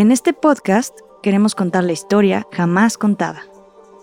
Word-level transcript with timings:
En 0.00 0.12
este 0.12 0.32
podcast 0.32 0.98
queremos 1.22 1.54
contar 1.54 1.84
la 1.84 1.92
historia 1.92 2.46
jamás 2.52 2.96
contada. 2.96 3.42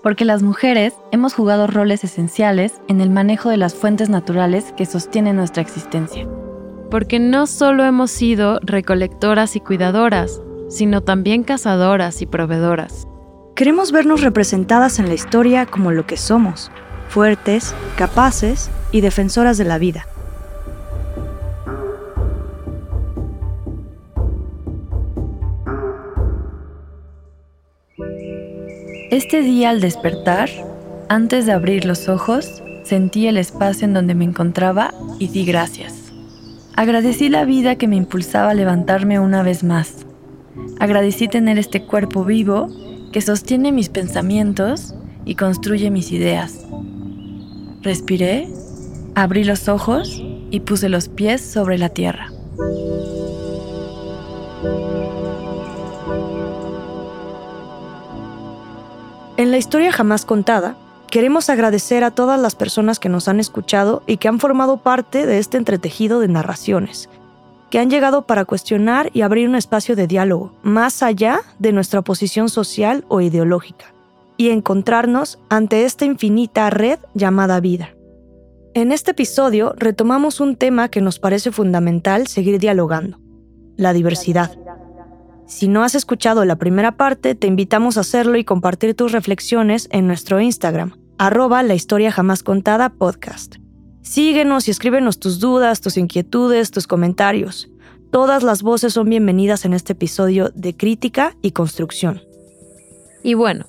Porque 0.04 0.26
las 0.26 0.44
mujeres 0.44 0.94
hemos 1.12 1.34
jugado 1.34 1.66
roles 1.66 2.04
esenciales 2.04 2.80
en 2.88 3.02
el 3.02 3.10
manejo 3.10 3.50
de 3.50 3.58
las 3.58 3.74
fuentes 3.74 4.08
naturales 4.08 4.76
que 4.78 4.86
sostienen 4.86 5.38
nuestra 5.38 5.64
existencia. 5.64 6.28
Porque 6.92 7.18
no 7.18 7.48
solo 7.48 7.84
hemos 7.84 8.12
sido 8.12 8.60
recolectoras 8.62 9.56
y 9.56 9.60
cuidadoras, 9.60 10.40
sino 10.70 11.02
también 11.02 11.42
cazadoras 11.42 12.22
y 12.22 12.28
proveedoras. 12.28 13.08
Queremos 13.56 13.92
vernos 13.92 14.22
representadas 14.22 15.00
en 15.00 15.08
la 15.08 15.16
historia 15.16 15.66
como 15.66 15.92
lo 15.92 16.06
que 16.06 16.18
somos, 16.18 16.70
fuertes, 17.10 17.74
capaces 17.98 18.70
y 18.92 19.02
defensoras 19.02 19.58
de 19.58 19.66
la 19.66 19.80
vida. 19.80 20.06
Este 29.10 29.42
día 29.42 29.70
al 29.70 29.80
despertar, 29.80 30.50
antes 31.08 31.46
de 31.46 31.54
abrir 31.54 31.86
los 31.86 32.10
ojos, 32.10 32.62
sentí 32.84 33.28
el 33.28 33.38
espacio 33.38 33.86
en 33.86 33.94
donde 33.94 34.16
me 34.16 34.26
encontraba 34.26 34.94
y 35.18 35.30
di 35.30 35.46
gracias. 35.46 36.12
Agradecí 36.76 37.30
la 37.30 37.46
vida 37.46 37.78
que 37.78 37.88
me 37.88 37.96
impulsaba 37.96 38.50
a 38.50 38.54
levantarme 38.54 39.18
una 39.22 39.44
vez 39.44 39.64
más. 39.64 40.06
Agradecí 40.82 41.30
tener 41.30 41.58
este 41.58 41.84
cuerpo 41.84 42.26
vivo 42.26 42.68
que 43.14 43.22
sostiene 43.22 43.72
mis 43.72 43.88
pensamientos 43.88 44.94
y 45.24 45.36
construye 45.36 45.90
mis 45.90 46.12
ideas. 46.12 46.66
Respiré, 47.84 48.50
abrí 49.16 49.46
los 49.46 49.70
ojos 49.70 50.22
y 50.52 50.60
puse 50.60 50.90
los 50.90 51.08
pies 51.08 51.40
sobre 51.42 51.78
la 51.78 51.88
tierra. 51.88 52.34
La 59.58 59.62
historia 59.62 59.92
jamás 59.92 60.24
contada, 60.24 60.78
queremos 61.10 61.50
agradecer 61.50 62.04
a 62.04 62.12
todas 62.12 62.40
las 62.40 62.54
personas 62.54 63.00
que 63.00 63.10
nos 63.10 63.28
han 63.28 63.40
escuchado 63.40 64.04
y 64.06 64.18
que 64.18 64.28
han 64.28 64.40
formado 64.40 64.84
parte 64.84 65.26
de 65.26 65.40
este 65.40 65.58
entretejido 65.58 66.20
de 66.20 66.28
narraciones, 66.28 67.10
que 67.72 67.80
han 67.80 67.90
llegado 67.90 68.28
para 68.28 68.46
cuestionar 68.46 69.10
y 69.14 69.22
abrir 69.22 69.50
un 69.50 69.56
espacio 69.56 69.96
de 69.96 70.06
diálogo, 70.06 70.54
más 70.62 71.02
allá 71.02 71.40
de 71.58 71.72
nuestra 71.72 72.04
posición 72.04 72.50
social 72.50 73.04
o 73.08 73.20
ideológica, 73.20 73.96
y 74.38 74.50
encontrarnos 74.50 75.40
ante 75.50 75.86
esta 75.86 76.06
infinita 76.06 76.70
red 76.70 77.00
llamada 77.16 77.60
vida. 77.60 77.96
En 78.76 78.92
este 78.92 79.10
episodio 79.10 79.74
retomamos 79.76 80.40
un 80.40 80.56
tema 80.56 80.90
que 80.90 81.02
nos 81.02 81.18
parece 81.18 81.52
fundamental 81.52 82.28
seguir 82.28 82.60
dialogando, 82.60 83.18
la 83.76 83.94
diversidad. 83.94 84.52
Si 85.48 85.70
no 85.70 85.86
has 85.86 85.96
escuchado 85.96 86.44
la 86.44 86.58
primera 86.58 86.98
parte, 86.98 87.34
te 87.34 87.48
invitamos 87.48 87.96
a 87.96 88.02
hacerlo 88.02 88.38
y 88.38 88.44
compartir 88.44 88.96
tus 88.96 89.14
reflexiones 89.14 89.88
en 89.92 90.06
nuestro 90.06 90.42
Instagram, 90.42 91.00
arroba 91.18 91.64
la 91.64 91.74
historia 91.74 92.12
jamás 92.12 92.44
contada 92.44 92.90
podcast. 92.90 93.56
Síguenos 94.02 94.68
y 94.68 94.72
escríbenos 94.72 95.20
tus 95.20 95.40
dudas, 95.40 95.80
tus 95.80 95.96
inquietudes, 95.96 96.72
tus 96.72 96.86
comentarios. 96.86 97.70
Todas 98.12 98.44
las 98.44 98.62
voces 98.62 98.92
son 98.94 99.10
bienvenidas 99.10 99.64
en 99.64 99.74
este 99.74 99.94
episodio 99.94 100.50
de 100.54 100.76
crítica 100.76 101.38
y 101.42 101.52
construcción. 101.52 102.22
Y 103.24 103.34
bueno, 103.34 103.68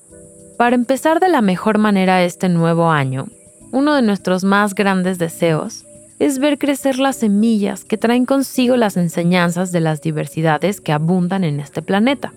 para 0.58 0.74
empezar 0.74 1.20
de 1.20 1.28
la 1.28 1.42
mejor 1.42 1.78
manera 1.78 2.24
este 2.24 2.48
nuevo 2.48 2.90
año, 2.90 3.28
uno 3.70 3.94
de 3.94 4.02
nuestros 4.02 4.42
más 4.42 4.74
grandes 4.74 5.18
deseos 5.18 5.84
es 6.18 6.38
ver 6.38 6.58
crecer 6.58 6.98
las 6.98 7.16
semillas 7.16 7.84
que 7.84 7.96
traen 7.96 8.26
consigo 8.26 8.76
las 8.76 8.96
enseñanzas 8.96 9.72
de 9.72 9.80
las 9.80 10.00
diversidades 10.00 10.80
que 10.80 10.92
abundan 10.92 11.44
en 11.44 11.60
este 11.60 11.82
planeta. 11.82 12.32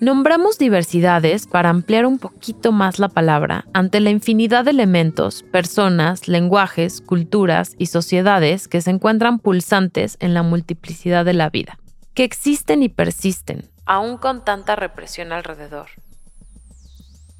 Nombramos 0.00 0.58
diversidades 0.58 1.48
para 1.48 1.70
ampliar 1.70 2.06
un 2.06 2.18
poquito 2.18 2.70
más 2.70 3.00
la 3.00 3.08
palabra 3.08 3.64
ante 3.72 3.98
la 3.98 4.10
infinidad 4.10 4.64
de 4.64 4.70
elementos, 4.70 5.42
personas, 5.42 6.28
lenguajes, 6.28 7.00
culturas 7.00 7.74
y 7.78 7.86
sociedades 7.86 8.68
que 8.68 8.80
se 8.80 8.90
encuentran 8.90 9.40
pulsantes 9.40 10.16
en 10.20 10.34
la 10.34 10.44
multiplicidad 10.44 11.24
de 11.24 11.32
la 11.32 11.50
vida, 11.50 11.80
que 12.14 12.22
existen 12.22 12.84
y 12.84 12.88
persisten, 12.88 13.64
aún 13.86 14.18
con 14.18 14.44
tanta 14.44 14.76
represión 14.76 15.32
alrededor. 15.32 15.88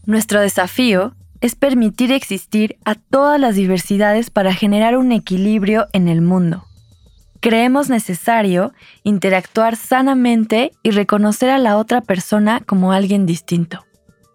Nuestro 0.05 0.41
desafío 0.41 1.15
es 1.41 1.55
permitir 1.55 2.13
existir 2.13 2.77
a 2.85 2.95
todas 2.95 3.41
las 3.41 3.55
diversidades 3.55 4.31
para 4.31 4.55
generar 4.55 4.97
un 4.97 5.13
equilibrio 5.13 5.87
en 5.93 6.09
el 6.09 6.21
mundo 6.21 6.69
creemos 7.41 7.89
necesario 7.89 8.73
interactuar 9.03 9.77
sanamente 9.77 10.73
y 10.83 10.91
reconocer 10.91 11.51
a 11.51 11.59
la 11.59 11.77
otra 11.77 12.01
persona 12.01 12.61
como 12.61 12.93
alguien 12.93 13.27
distinto. 13.27 13.85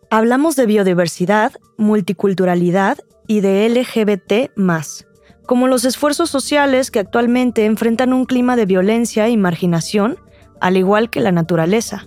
Hablamos 0.09 0.55
de 0.55 0.65
biodiversidad, 0.65 1.53
multiculturalidad 1.77 2.99
y 3.27 3.41
de 3.41 3.67
LGBT 3.69 4.51
como 5.45 5.67
los 5.67 5.85
esfuerzos 5.85 6.29
sociales 6.29 6.91
que 6.91 6.99
actualmente 6.99 7.65
enfrentan 7.65 8.13
un 8.13 8.25
clima 8.25 8.55
de 8.55 8.65
violencia 8.65 9.27
y 9.27 9.37
marginación, 9.37 10.17
al 10.61 10.77
igual 10.77 11.09
que 11.09 11.19
la 11.19 11.31
naturaleza. 11.31 12.05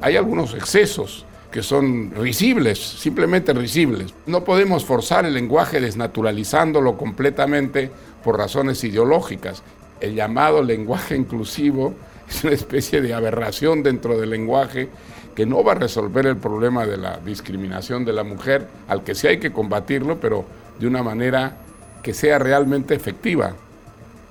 Hay 0.00 0.16
algunos 0.16 0.54
excesos 0.54 1.26
que 1.58 1.64
son 1.64 2.12
risibles, 2.12 2.78
simplemente 2.78 3.52
risibles. 3.52 4.14
No 4.26 4.44
podemos 4.44 4.84
forzar 4.84 5.26
el 5.26 5.34
lenguaje 5.34 5.80
desnaturalizándolo 5.80 6.96
completamente 6.96 7.90
por 8.22 8.38
razones 8.38 8.84
ideológicas. 8.84 9.64
El 10.00 10.14
llamado 10.14 10.62
lenguaje 10.62 11.16
inclusivo 11.16 11.94
es 12.30 12.44
una 12.44 12.52
especie 12.52 13.00
de 13.00 13.12
aberración 13.12 13.82
dentro 13.82 14.20
del 14.20 14.30
lenguaje 14.30 14.88
que 15.34 15.46
no 15.46 15.64
va 15.64 15.72
a 15.72 15.74
resolver 15.74 16.26
el 16.26 16.36
problema 16.36 16.86
de 16.86 16.96
la 16.96 17.18
discriminación 17.18 18.04
de 18.04 18.12
la 18.12 18.22
mujer, 18.22 18.68
al 18.86 19.02
que 19.02 19.16
sí 19.16 19.26
hay 19.26 19.40
que 19.40 19.50
combatirlo, 19.50 20.20
pero 20.20 20.44
de 20.78 20.86
una 20.86 21.02
manera 21.02 21.56
que 22.04 22.14
sea 22.14 22.38
realmente 22.38 22.94
efectiva 22.94 23.56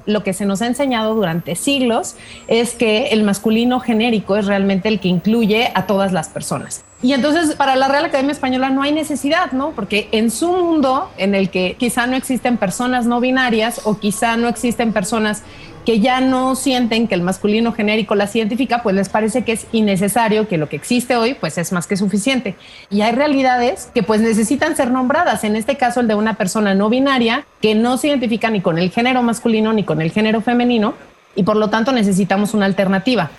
lo 0.07 0.23
que 0.23 0.33
se 0.33 0.45
nos 0.45 0.63
ha 0.63 0.65
enseñado 0.65 1.13
durante 1.13 1.55
siglos 1.55 2.15
es 2.47 2.73
que 2.73 3.09
el 3.09 3.23
masculino 3.23 3.79
genérico 3.79 4.35
es 4.37 4.47
realmente 4.47 4.87
el 4.87 4.99
que 4.99 5.09
incluye 5.09 5.71
a 5.75 5.85
todas 5.85 6.13
las 6.13 6.29
personas. 6.29 6.83
Y 7.03 7.13
entonces 7.13 7.53
para 7.55 7.75
la 7.75 7.87
Real 7.87 8.05
Academia 8.05 8.31
Española 8.31 8.71
no 8.71 8.81
hay 8.81 8.91
necesidad, 8.91 9.51
¿no? 9.51 9.71
Porque 9.71 10.09
en 10.11 10.31
su 10.31 10.51
mundo 10.51 11.11
en 11.17 11.35
el 11.35 11.51
que 11.51 11.75
quizá 11.77 12.07
no 12.07 12.15
existen 12.15 12.57
personas 12.57 13.05
no 13.05 13.19
binarias 13.19 13.81
o 13.83 13.99
quizá 13.99 14.35
no 14.35 14.47
existen 14.47 14.93
personas 14.93 15.43
que 15.87 16.01
ya 16.01 16.19
no 16.19 16.55
sienten 16.55 17.07
que 17.07 17.15
el 17.15 17.21
masculino 17.21 17.71
genérico 17.71 18.13
las 18.13 18.35
identifica, 18.35 18.83
pues 18.83 18.93
les 18.93 19.07
parece 19.07 19.45
que 19.45 19.53
es 19.53 19.67
innecesario, 19.71 20.45
que 20.49 20.57
lo 20.57 20.67
que 20.67 20.75
existe 20.75 21.15
hoy 21.15 21.33
pues 21.33 21.57
es 21.57 21.71
más 21.71 21.87
que 21.87 21.95
suficiente. 21.95 22.57
Y 22.89 23.03
hay 23.03 23.13
realidades 23.13 23.89
que 23.95 24.03
pues 24.03 24.19
necesitan 24.19 24.75
ser 24.75 24.91
nombradas, 24.91 25.45
en 25.45 25.55
este 25.55 25.77
caso 25.77 26.01
el 26.01 26.09
de 26.09 26.15
una 26.15 26.33
persona 26.33 26.75
no 26.75 26.89
binaria 26.89 27.45
que 27.61 27.73
no 27.73 27.95
se 27.95 28.09
identifica 28.09 28.49
ni 28.49 28.59
con 28.59 28.77
el 28.77 28.91
género 28.91 29.23
masculino 29.23 29.71
ni 29.71 29.85
con 29.85 30.01
el 30.01 30.11
género 30.11 30.41
femenino 30.41 30.93
y 31.35 31.43
por 31.43 31.55
lo 31.55 31.69
tanto 31.69 31.93
necesitamos 31.93 32.53
una 32.53 32.65
alternativa. 32.65 33.31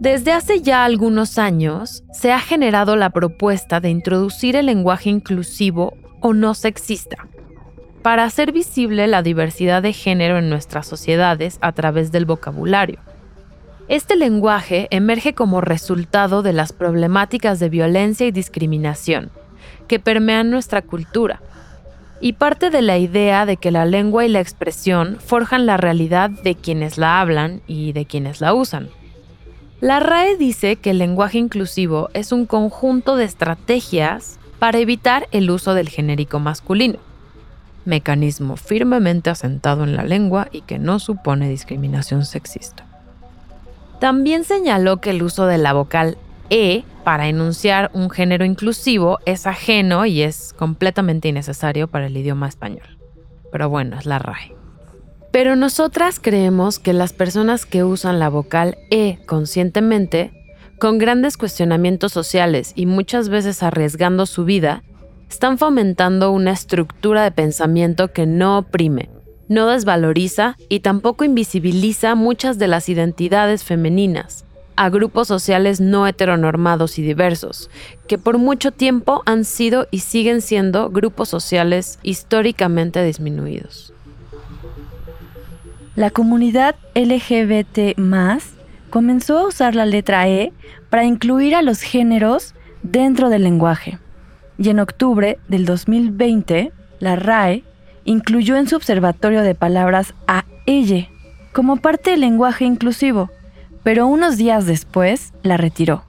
Desde 0.00 0.32
hace 0.32 0.62
ya 0.62 0.84
algunos 0.84 1.38
años 1.38 2.02
se 2.12 2.32
ha 2.32 2.40
generado 2.40 2.96
la 2.96 3.10
propuesta 3.10 3.78
de 3.78 3.90
introducir 3.90 4.56
el 4.56 4.66
lenguaje 4.66 5.10
inclusivo 5.10 5.94
o 6.24 6.32
no 6.32 6.54
sexista 6.54 7.28
para 8.00 8.24
hacer 8.24 8.50
visible 8.50 9.06
la 9.08 9.22
diversidad 9.22 9.82
de 9.82 9.92
género 9.92 10.38
en 10.38 10.48
nuestras 10.48 10.86
sociedades 10.86 11.58
a 11.60 11.72
través 11.72 12.12
del 12.12 12.24
vocabulario. 12.24 12.98
Este 13.88 14.16
lenguaje 14.16 14.88
emerge 14.90 15.34
como 15.34 15.60
resultado 15.60 16.42
de 16.42 16.54
las 16.54 16.72
problemáticas 16.72 17.60
de 17.60 17.68
violencia 17.68 18.26
y 18.26 18.30
discriminación 18.30 19.32
que 19.86 19.98
permean 19.98 20.50
nuestra 20.50 20.80
cultura 20.80 21.42
y 22.22 22.32
parte 22.32 22.70
de 22.70 22.80
la 22.80 22.96
idea 22.96 23.44
de 23.44 23.58
que 23.58 23.70
la 23.70 23.84
lengua 23.84 24.24
y 24.24 24.30
la 24.30 24.40
expresión 24.40 25.18
forjan 25.20 25.66
la 25.66 25.76
realidad 25.76 26.30
de 26.30 26.54
quienes 26.54 26.96
la 26.96 27.20
hablan 27.20 27.60
y 27.66 27.92
de 27.92 28.06
quienes 28.06 28.40
la 28.40 28.54
usan. 28.54 28.88
La 29.82 30.00
RAE 30.00 30.38
dice 30.38 30.76
que 30.76 30.90
el 30.90 30.98
lenguaje 30.98 31.36
inclusivo 31.36 32.08
es 32.14 32.32
un 32.32 32.46
conjunto 32.46 33.16
de 33.16 33.24
estrategias 33.24 34.38
para 34.64 34.78
evitar 34.78 35.28
el 35.30 35.50
uso 35.50 35.74
del 35.74 35.90
genérico 35.90 36.38
masculino, 36.38 36.98
mecanismo 37.84 38.56
firmemente 38.56 39.28
asentado 39.28 39.84
en 39.84 39.94
la 39.94 40.04
lengua 40.04 40.48
y 40.52 40.62
que 40.62 40.78
no 40.78 41.00
supone 41.00 41.50
discriminación 41.50 42.24
sexista. 42.24 42.86
También 44.00 44.42
señaló 44.44 45.02
que 45.02 45.10
el 45.10 45.22
uso 45.22 45.44
de 45.44 45.58
la 45.58 45.74
vocal 45.74 46.16
E 46.48 46.82
para 47.04 47.28
enunciar 47.28 47.90
un 47.92 48.08
género 48.08 48.46
inclusivo 48.46 49.18
es 49.26 49.46
ajeno 49.46 50.06
y 50.06 50.22
es 50.22 50.54
completamente 50.54 51.28
innecesario 51.28 51.86
para 51.86 52.06
el 52.06 52.16
idioma 52.16 52.48
español. 52.48 52.96
Pero 53.52 53.68
bueno, 53.68 53.98
es 53.98 54.06
la 54.06 54.18
RAE. 54.18 54.56
Pero 55.30 55.56
nosotras 55.56 56.18
creemos 56.18 56.78
que 56.78 56.94
las 56.94 57.12
personas 57.12 57.66
que 57.66 57.84
usan 57.84 58.18
la 58.18 58.30
vocal 58.30 58.78
E 58.90 59.18
conscientemente, 59.26 60.32
con 60.84 60.98
grandes 60.98 61.38
cuestionamientos 61.38 62.12
sociales 62.12 62.72
y 62.74 62.84
muchas 62.84 63.30
veces 63.30 63.62
arriesgando 63.62 64.26
su 64.26 64.44
vida, 64.44 64.82
están 65.30 65.56
fomentando 65.56 66.30
una 66.30 66.50
estructura 66.52 67.24
de 67.24 67.30
pensamiento 67.30 68.12
que 68.12 68.26
no 68.26 68.58
oprime, 68.58 69.08
no 69.48 69.66
desvaloriza 69.68 70.58
y 70.68 70.80
tampoco 70.80 71.24
invisibiliza 71.24 72.14
muchas 72.14 72.58
de 72.58 72.68
las 72.68 72.90
identidades 72.90 73.64
femeninas, 73.64 74.44
a 74.76 74.90
grupos 74.90 75.26
sociales 75.26 75.80
no 75.80 76.06
heteronormados 76.06 76.98
y 76.98 77.02
diversos, 77.02 77.70
que 78.06 78.18
por 78.18 78.36
mucho 78.36 78.70
tiempo 78.70 79.22
han 79.24 79.46
sido 79.46 79.88
y 79.90 80.00
siguen 80.00 80.42
siendo 80.42 80.90
grupos 80.90 81.30
sociales 81.30 81.98
históricamente 82.02 83.02
disminuidos. 83.02 83.94
La 85.96 86.10
comunidad 86.10 86.76
LGBT 86.94 87.96
comenzó 88.94 89.38
a 89.38 89.48
usar 89.48 89.74
la 89.74 89.86
letra 89.86 90.28
E 90.28 90.52
para 90.88 91.04
incluir 91.04 91.56
a 91.56 91.62
los 91.62 91.80
géneros 91.80 92.54
dentro 92.84 93.28
del 93.28 93.42
lenguaje. 93.42 93.98
Y 94.56 94.68
en 94.68 94.78
octubre 94.78 95.36
del 95.48 95.64
2020, 95.64 96.70
la 97.00 97.16
RAE 97.16 97.64
incluyó 98.04 98.54
en 98.54 98.68
su 98.68 98.76
observatorio 98.76 99.42
de 99.42 99.56
palabras 99.56 100.14
a 100.28 100.44
ella 100.66 101.08
como 101.52 101.78
parte 101.78 102.12
del 102.12 102.20
lenguaje 102.20 102.66
inclusivo, 102.66 103.30
pero 103.82 104.06
unos 104.06 104.36
días 104.36 104.64
después 104.64 105.32
la 105.42 105.56
retiró, 105.56 106.04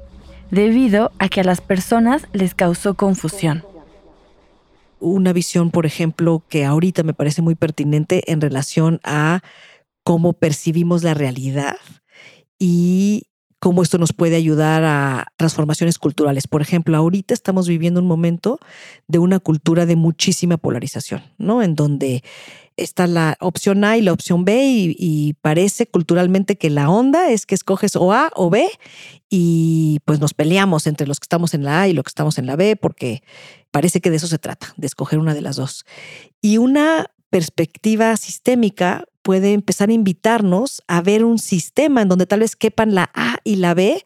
debido 0.52 1.12
a 1.18 1.28
que 1.28 1.42
a 1.42 1.44
las 1.44 1.62
personas 1.62 2.28
les 2.34 2.54
causó 2.54 2.94
confusión. 2.94 3.64
Una 5.00 5.34
visión, 5.34 5.72
por 5.72 5.88
ejemplo, 5.88 6.44
que 6.50 6.66
ahorita 6.66 7.02
me 7.02 7.16
parece 7.16 7.42
muy 7.42 7.56
pertinente 7.56 8.32
en 8.32 8.42
relación 8.42 9.02
a 9.04 9.42
cómo 10.04 10.34
percibimos 10.34 11.02
la 11.02 11.16
realidad 11.16 11.78
y 12.60 13.28
cómo 13.60 13.82
esto 13.82 13.98
nos 13.98 14.14
puede 14.14 14.36
ayudar 14.36 14.84
a 14.84 15.28
transformaciones 15.38 15.98
culturales. 15.98 16.48
Por 16.48 16.62
ejemplo, 16.62 16.96
ahorita 16.96 17.34
estamos 17.34 17.68
viviendo 17.68 18.00
un 18.00 18.08
momento 18.08 18.60
de 19.08 19.18
una 19.18 19.40
cultura 19.40 19.88
de 19.88 19.96
muchísima 19.96 20.58
polarización, 20.58 21.24
¿no? 21.40 21.64
En 21.64 21.74
donde 21.74 22.24
está 22.78 23.08
la 23.08 23.38
opción 23.40 23.84
A 23.84 23.98
y 23.98 24.02
la 24.02 24.14
opción 24.14 24.46
B 24.46 24.94
y, 24.96 25.34
parece 25.42 25.88
culturalmente 25.88 26.58
que 26.58 26.70
la 26.70 26.90
onda 26.90 27.30
es 27.32 27.46
que 27.46 27.56
escoges 27.56 27.96
o 27.96 28.14
A 28.14 28.32
o 28.36 28.50
B 28.50 28.68
y 29.30 30.00
pues 30.06 30.20
nos 30.20 30.34
peleamos 30.34 30.86
entre 30.86 31.08
los 31.08 31.20
que 31.20 31.26
estamos 31.26 31.54
en 31.54 31.64
la 31.64 31.82
A 31.82 31.88
y 31.88 31.94
los 31.94 32.04
que 32.04 32.10
estamos 32.10 32.38
en 32.38 32.46
la 32.46 32.56
B 32.56 32.76
porque 32.76 33.24
parece 33.72 34.02
que 34.02 34.10
de 34.10 34.18
eso 34.18 34.28
se 34.28 34.40
trata, 34.40 34.74
de 34.78 34.88
escoger 34.88 35.20
una 35.20 35.34
de 35.34 35.42
las 35.42 35.56
dos. 35.56 35.86
Y 36.42 36.58
una 36.58 37.08
perspectiva 37.30 38.16
sistémica 38.18 39.06
puede 39.26 39.54
empezar 39.54 39.90
a 39.90 39.94
invitarnos 39.94 40.84
a 40.88 41.02
ver 41.02 41.26
un 41.26 41.40
sistema 41.40 42.04
en 42.04 42.10
donde 42.10 42.28
tal 42.28 42.42
vez 42.42 42.56
quepan 42.56 42.94
la 42.94 43.10
A 43.16 43.40
y 43.44 43.56
la 43.56 43.74
B, 43.74 44.04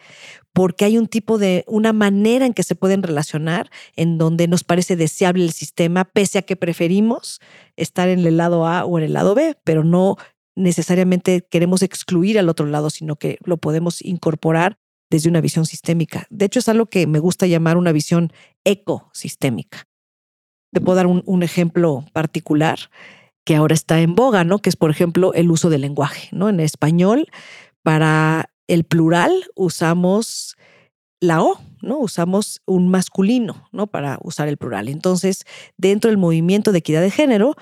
porque 0.53 0.85
hay 0.85 0.97
un 0.97 1.07
tipo 1.07 1.37
de, 1.37 1.65
una 1.67 1.91
manera 1.91 2.45
en 2.45 2.53
que 2.53 2.63
se 2.63 2.73
pueden 2.73 3.03
relacionar, 3.03 3.69
en 3.97 4.17
donde 4.17 4.47
nos 4.47 4.63
parece 4.63 4.95
deseable 4.95 5.43
el 5.43 5.51
sistema, 5.51 6.05
pese 6.05 6.37
a 6.37 6.43
que 6.43 6.55
preferimos 6.55 7.41
estar 7.75 8.07
en 8.07 8.25
el 8.25 8.37
lado 8.37 8.65
A 8.65 8.85
o 8.85 8.97
en 8.97 9.03
el 9.03 9.11
lado 9.11 9.35
B, 9.35 9.57
pero 9.65 9.83
no 9.83 10.15
necesariamente 10.55 11.45
queremos 11.51 11.81
excluir 11.81 12.39
al 12.39 12.47
otro 12.47 12.65
lado, 12.65 12.89
sino 12.89 13.17
que 13.17 13.39
lo 13.43 13.57
podemos 13.57 14.01
incorporar 14.01 14.77
desde 15.09 15.27
una 15.27 15.41
visión 15.41 15.65
sistémica. 15.65 16.27
De 16.29 16.45
hecho, 16.45 16.59
es 16.59 16.69
algo 16.69 16.85
que 16.85 17.07
me 17.07 17.19
gusta 17.19 17.45
llamar 17.45 17.75
una 17.75 17.91
visión 17.91 18.31
ecosistémica. 18.63 19.85
Te 20.71 20.79
puedo 20.79 20.95
dar 20.95 21.07
un, 21.07 21.23
un 21.25 21.43
ejemplo 21.43 22.05
particular 22.13 22.79
que 23.49 23.55
ahora 23.55 23.73
está 23.73 23.99
en 23.99 24.13
boga, 24.13 24.43
¿no? 24.43 24.59
Que 24.59 24.69
es, 24.69 24.75
por 24.75 24.91
ejemplo, 24.91 25.33
el 25.33 25.49
uso 25.49 25.71
del 25.71 25.81
lenguaje, 25.81 26.29
¿no? 26.31 26.49
En 26.49 26.59
español, 26.59 27.25
para 27.81 28.51
el 28.67 28.83
plural 28.83 29.31
usamos 29.55 30.55
la 31.19 31.41
O, 31.41 31.59
¿no? 31.81 31.97
Usamos 31.97 32.61
un 32.67 32.89
masculino, 32.89 33.67
¿no? 33.71 33.87
Para 33.87 34.19
usar 34.21 34.49
el 34.49 34.57
plural. 34.57 34.87
Entonces, 34.87 35.45
dentro 35.77 36.11
del 36.11 36.19
movimiento 36.19 36.71
de 36.71 36.77
equidad 36.77 37.01
de 37.01 37.09
género, 37.09 37.55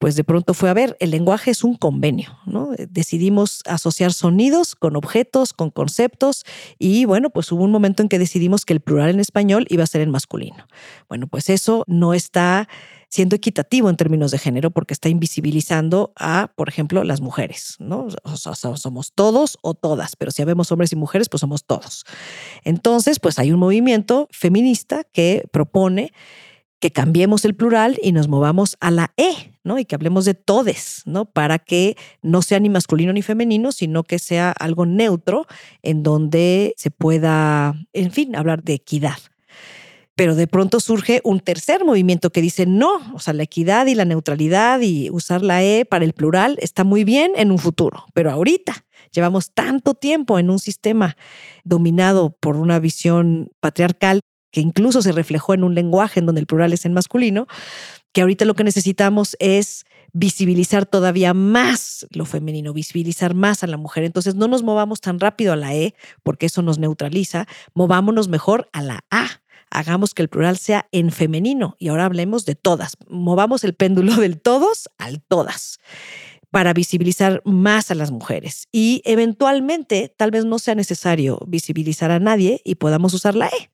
pues 0.00 0.16
de 0.16 0.24
pronto 0.24 0.52
fue 0.52 0.68
a 0.68 0.74
ver, 0.74 0.96
el 0.98 1.12
lenguaje 1.12 1.52
es 1.52 1.62
un 1.62 1.76
convenio, 1.76 2.36
¿no? 2.44 2.70
Decidimos 2.88 3.60
asociar 3.66 4.12
sonidos 4.12 4.74
con 4.74 4.96
objetos, 4.96 5.52
con 5.52 5.70
conceptos 5.70 6.42
y 6.76 7.04
bueno, 7.04 7.30
pues 7.30 7.52
hubo 7.52 7.62
un 7.62 7.70
momento 7.70 8.02
en 8.02 8.08
que 8.08 8.18
decidimos 8.18 8.64
que 8.64 8.72
el 8.72 8.80
plural 8.80 9.10
en 9.10 9.20
español 9.20 9.64
iba 9.68 9.84
a 9.84 9.86
ser 9.86 10.00
en 10.00 10.10
masculino. 10.10 10.66
Bueno, 11.08 11.28
pues 11.28 11.50
eso 11.50 11.84
no 11.86 12.14
está 12.14 12.66
siendo 13.10 13.36
equitativo 13.36 13.90
en 13.90 13.96
términos 13.96 14.30
de 14.30 14.38
género 14.38 14.70
porque 14.70 14.94
está 14.94 15.08
invisibilizando 15.08 16.12
a, 16.16 16.52
por 16.54 16.68
ejemplo, 16.68 17.02
las 17.04 17.20
mujeres, 17.20 17.76
¿no? 17.80 18.06
somos 18.34 19.12
todos 19.12 19.58
o 19.62 19.74
todas, 19.74 20.16
pero 20.16 20.30
si 20.30 20.42
habemos 20.42 20.70
hombres 20.70 20.92
y 20.92 20.96
mujeres, 20.96 21.28
pues 21.28 21.40
somos 21.40 21.64
todos. 21.64 22.04
Entonces, 22.64 23.18
pues 23.18 23.38
hay 23.38 23.52
un 23.52 23.58
movimiento 23.58 24.28
feminista 24.30 25.04
que 25.04 25.44
propone 25.52 26.12
que 26.78 26.92
cambiemos 26.92 27.44
el 27.44 27.54
plural 27.54 27.98
y 28.02 28.12
nos 28.12 28.28
movamos 28.28 28.76
a 28.80 28.90
la 28.90 29.12
E, 29.18 29.52
¿no? 29.64 29.78
Y 29.78 29.84
que 29.84 29.94
hablemos 29.94 30.24
de 30.24 30.32
todes, 30.32 31.02
¿no? 31.04 31.26
Para 31.26 31.58
que 31.58 31.96
no 32.22 32.40
sea 32.40 32.58
ni 32.58 32.70
masculino 32.70 33.12
ni 33.12 33.20
femenino, 33.20 33.70
sino 33.70 34.02
que 34.02 34.18
sea 34.18 34.52
algo 34.52 34.86
neutro 34.86 35.46
en 35.82 36.02
donde 36.02 36.74
se 36.78 36.90
pueda, 36.90 37.74
en 37.92 38.12
fin, 38.12 38.34
hablar 38.34 38.62
de 38.62 38.74
equidad 38.74 39.18
pero 40.20 40.34
de 40.34 40.46
pronto 40.46 40.80
surge 40.80 41.22
un 41.24 41.40
tercer 41.40 41.82
movimiento 41.82 42.28
que 42.28 42.42
dice 42.42 42.66
no, 42.66 43.00
o 43.14 43.18
sea, 43.18 43.32
la 43.32 43.44
equidad 43.44 43.86
y 43.86 43.94
la 43.94 44.04
neutralidad 44.04 44.82
y 44.82 45.08
usar 45.08 45.40
la 45.40 45.62
E 45.64 45.86
para 45.86 46.04
el 46.04 46.12
plural 46.12 46.58
está 46.60 46.84
muy 46.84 47.04
bien 47.04 47.32
en 47.36 47.50
un 47.50 47.56
futuro, 47.56 48.04
pero 48.12 48.30
ahorita 48.30 48.84
llevamos 49.12 49.54
tanto 49.54 49.94
tiempo 49.94 50.38
en 50.38 50.50
un 50.50 50.58
sistema 50.58 51.16
dominado 51.64 52.36
por 52.38 52.58
una 52.58 52.78
visión 52.80 53.50
patriarcal 53.60 54.20
que 54.50 54.60
incluso 54.60 55.00
se 55.00 55.12
reflejó 55.12 55.54
en 55.54 55.64
un 55.64 55.74
lenguaje 55.74 56.20
en 56.20 56.26
donde 56.26 56.42
el 56.42 56.46
plural 56.46 56.74
es 56.74 56.84
en 56.84 56.92
masculino, 56.92 57.46
que 58.12 58.20
ahorita 58.20 58.44
lo 58.44 58.52
que 58.52 58.64
necesitamos 58.64 59.38
es 59.38 59.86
visibilizar 60.12 60.84
todavía 60.84 61.32
más 61.32 62.06
lo 62.10 62.26
femenino, 62.26 62.74
visibilizar 62.74 63.32
más 63.32 63.64
a 63.64 63.68
la 63.68 63.78
mujer. 63.78 64.04
Entonces 64.04 64.34
no 64.34 64.48
nos 64.48 64.62
movamos 64.62 65.00
tan 65.00 65.18
rápido 65.18 65.54
a 65.54 65.56
la 65.56 65.74
E, 65.74 65.94
porque 66.22 66.44
eso 66.44 66.60
nos 66.60 66.78
neutraliza, 66.78 67.46
movámonos 67.72 68.28
mejor 68.28 68.68
a 68.74 68.82
la 68.82 69.00
A 69.10 69.40
hagamos 69.70 70.14
que 70.14 70.22
el 70.22 70.28
plural 70.28 70.58
sea 70.58 70.86
en 70.92 71.10
femenino 71.10 71.76
y 71.78 71.88
ahora 71.88 72.04
hablemos 72.04 72.44
de 72.44 72.54
todas. 72.54 72.96
Movamos 73.08 73.64
el 73.64 73.74
péndulo 73.74 74.16
del 74.16 74.40
todos 74.40 74.90
al 74.98 75.22
todas 75.22 75.78
para 76.50 76.72
visibilizar 76.72 77.42
más 77.44 77.90
a 77.90 77.94
las 77.94 78.10
mujeres 78.10 78.68
y 78.72 79.02
eventualmente 79.04 80.12
tal 80.14 80.30
vez 80.30 80.44
no 80.44 80.58
sea 80.58 80.74
necesario 80.74 81.38
visibilizar 81.46 82.10
a 82.10 82.18
nadie 82.18 82.60
y 82.64 82.74
podamos 82.74 83.14
usar 83.14 83.34
la 83.34 83.46
E. 83.46 83.70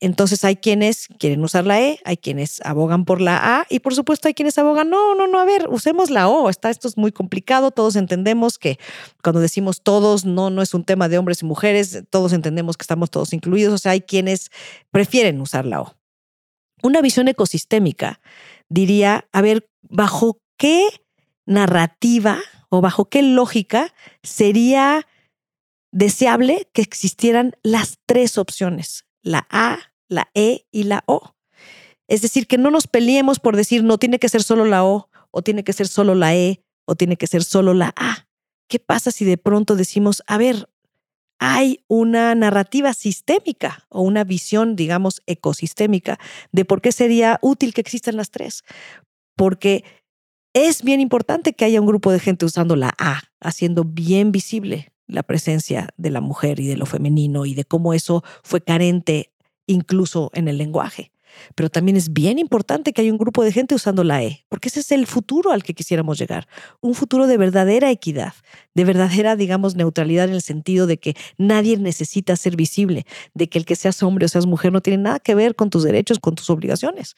Entonces 0.00 0.44
hay 0.44 0.56
quienes 0.56 1.08
quieren 1.18 1.42
usar 1.42 1.66
la 1.66 1.80
E, 1.80 1.98
hay 2.04 2.16
quienes 2.16 2.60
abogan 2.64 3.04
por 3.04 3.20
la 3.20 3.60
A 3.60 3.66
y 3.68 3.80
por 3.80 3.94
supuesto 3.94 4.28
hay 4.28 4.34
quienes 4.34 4.58
abogan, 4.58 4.90
no, 4.90 5.14
no, 5.14 5.26
no, 5.26 5.38
a 5.38 5.44
ver, 5.44 5.68
usemos 5.68 6.10
la 6.10 6.28
O, 6.28 6.48
está, 6.48 6.70
esto 6.70 6.88
es 6.88 6.96
muy 6.96 7.12
complicado, 7.12 7.70
todos 7.70 7.96
entendemos 7.96 8.58
que 8.58 8.78
cuando 9.22 9.40
decimos 9.40 9.82
todos, 9.82 10.24
no, 10.24 10.50
no 10.50 10.62
es 10.62 10.74
un 10.74 10.84
tema 10.84 11.08
de 11.08 11.18
hombres 11.18 11.42
y 11.42 11.46
mujeres, 11.46 12.04
todos 12.10 12.32
entendemos 12.32 12.76
que 12.76 12.82
estamos 12.82 13.10
todos 13.10 13.32
incluidos, 13.32 13.74
o 13.74 13.78
sea, 13.78 13.92
hay 13.92 14.00
quienes 14.00 14.50
prefieren 14.90 15.40
usar 15.40 15.66
la 15.66 15.82
O. 15.82 15.94
Una 16.82 17.00
visión 17.00 17.28
ecosistémica 17.28 18.20
diría, 18.68 19.26
a 19.32 19.42
ver, 19.42 19.68
¿bajo 19.82 20.40
qué 20.56 20.86
narrativa 21.46 22.38
o 22.68 22.80
bajo 22.80 23.06
qué 23.06 23.22
lógica 23.22 23.94
sería 24.22 25.06
deseable 25.90 26.68
que 26.72 26.82
existieran 26.82 27.56
las 27.62 27.98
tres 28.06 28.38
opciones, 28.38 29.06
la 29.22 29.46
A, 29.50 29.87
la 30.08 30.30
E 30.34 30.66
y 30.70 30.84
la 30.84 31.04
O. 31.06 31.34
Es 32.08 32.22
decir, 32.22 32.46
que 32.46 32.58
no 32.58 32.70
nos 32.70 32.86
peleemos 32.86 33.38
por 33.38 33.56
decir 33.56 33.84
no 33.84 33.98
tiene 33.98 34.18
que 34.18 34.28
ser 34.28 34.42
solo 34.42 34.64
la 34.64 34.84
O, 34.84 35.10
o 35.30 35.42
tiene 35.42 35.64
que 35.64 35.72
ser 35.72 35.88
solo 35.88 36.14
la 36.14 36.34
E, 36.34 36.62
o 36.86 36.94
tiene 36.94 37.16
que 37.16 37.26
ser 37.26 37.44
solo 37.44 37.74
la 37.74 37.92
A. 37.96 38.26
¿Qué 38.68 38.78
pasa 38.78 39.10
si 39.10 39.24
de 39.24 39.38
pronto 39.38 39.76
decimos, 39.76 40.22
a 40.26 40.38
ver, 40.38 40.68
hay 41.38 41.84
una 41.86 42.34
narrativa 42.34 42.92
sistémica 42.92 43.86
o 43.88 44.02
una 44.02 44.24
visión, 44.24 44.74
digamos, 44.74 45.22
ecosistémica 45.26 46.18
de 46.50 46.64
por 46.64 46.80
qué 46.80 46.92
sería 46.92 47.38
útil 47.42 47.74
que 47.74 47.80
existan 47.80 48.16
las 48.16 48.30
tres? 48.30 48.64
Porque 49.36 49.84
es 50.54 50.82
bien 50.82 51.00
importante 51.00 51.52
que 51.52 51.64
haya 51.64 51.80
un 51.80 51.86
grupo 51.86 52.10
de 52.10 52.20
gente 52.20 52.44
usando 52.44 52.74
la 52.74 52.92
A, 52.98 53.22
haciendo 53.40 53.84
bien 53.84 54.32
visible 54.32 54.92
la 55.06 55.22
presencia 55.22 55.88
de 55.96 56.10
la 56.10 56.20
mujer 56.20 56.60
y 56.60 56.66
de 56.66 56.76
lo 56.76 56.86
femenino 56.86 57.46
y 57.46 57.54
de 57.54 57.64
cómo 57.64 57.94
eso 57.94 58.22
fue 58.42 58.60
carente 58.60 59.32
incluso 59.68 60.32
en 60.34 60.48
el 60.48 60.58
lenguaje. 60.58 61.12
Pero 61.54 61.70
también 61.70 61.96
es 61.96 62.12
bien 62.12 62.38
importante 62.38 62.92
que 62.92 63.02
haya 63.02 63.12
un 63.12 63.18
grupo 63.18 63.44
de 63.44 63.52
gente 63.52 63.74
usando 63.74 64.02
la 64.02 64.24
E, 64.24 64.44
porque 64.48 64.68
ese 64.68 64.80
es 64.80 64.92
el 64.92 65.06
futuro 65.06 65.52
al 65.52 65.62
que 65.62 65.74
quisiéramos 65.74 66.18
llegar. 66.18 66.48
Un 66.80 66.94
futuro 66.94 67.26
de 67.26 67.36
verdadera 67.36 67.90
equidad, 67.90 68.34
de 68.74 68.84
verdadera, 68.84 69.36
digamos, 69.36 69.76
neutralidad 69.76 70.28
en 70.28 70.34
el 70.34 70.42
sentido 70.42 70.86
de 70.86 70.98
que 70.98 71.14
nadie 71.36 71.76
necesita 71.76 72.34
ser 72.34 72.56
visible, 72.56 73.06
de 73.34 73.48
que 73.48 73.58
el 73.58 73.64
que 73.64 73.76
seas 73.76 74.02
hombre 74.02 74.26
o 74.26 74.28
seas 74.28 74.46
mujer 74.46 74.72
no 74.72 74.80
tiene 74.80 75.02
nada 75.02 75.20
que 75.20 75.34
ver 75.34 75.54
con 75.54 75.70
tus 75.70 75.84
derechos, 75.84 76.18
con 76.18 76.34
tus 76.34 76.50
obligaciones. 76.50 77.16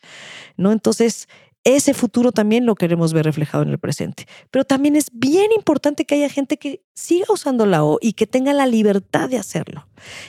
¿no? 0.57 0.73
Entonces, 0.73 1.28
ese 1.64 1.92
futuro 1.92 2.32
también 2.32 2.64
lo 2.64 2.74
queremos 2.74 3.12
ver 3.12 3.26
reflejado 3.26 3.62
en 3.62 3.70
el 3.70 3.78
presente. 3.78 4.26
Pero 4.50 4.64
también 4.64 4.96
es 4.96 5.08
bien 5.12 5.52
importante 5.52 6.06
que 6.06 6.14
haya 6.14 6.28
gente 6.28 6.56
que 6.56 6.82
siga 6.94 7.26
usando 7.30 7.66
la 7.66 7.84
O 7.84 7.98
y 8.00 8.14
que 8.14 8.26
tenga 8.26 8.52
la 8.52 8.66
libertad 8.66 9.28
de 9.28 9.38
hacerlo. 9.38 9.86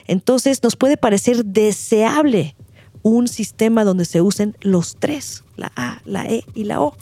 Entonces 0.07 0.61
nos 0.63 0.75
puede 0.75 0.97
parecer 0.97 1.45
deseable 1.45 2.55
un 3.01 3.27
sistema 3.27 3.83
donde 3.83 4.05
se 4.05 4.21
usen 4.21 4.55
los 4.61 4.97
tres, 4.99 5.43
la 5.55 5.71
A, 5.75 6.01
la 6.05 6.25
E 6.25 6.43
y 6.53 6.65
la 6.65 6.81
O. 6.81 6.95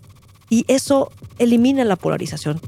y 0.49 0.65
eso 0.67 1.11
elimina 1.37 1.83
la 1.85 1.95
polarización. 1.95 2.59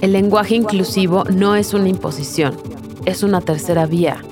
El 0.00 0.12
lenguaje 0.12 0.54
inclusivo 0.54 1.24
no 1.24 1.56
es 1.56 1.72
una 1.72 1.88
imposición, 1.88 2.56
es 3.06 3.22
una 3.22 3.40
tercera 3.40 3.86
vía. 3.86 4.22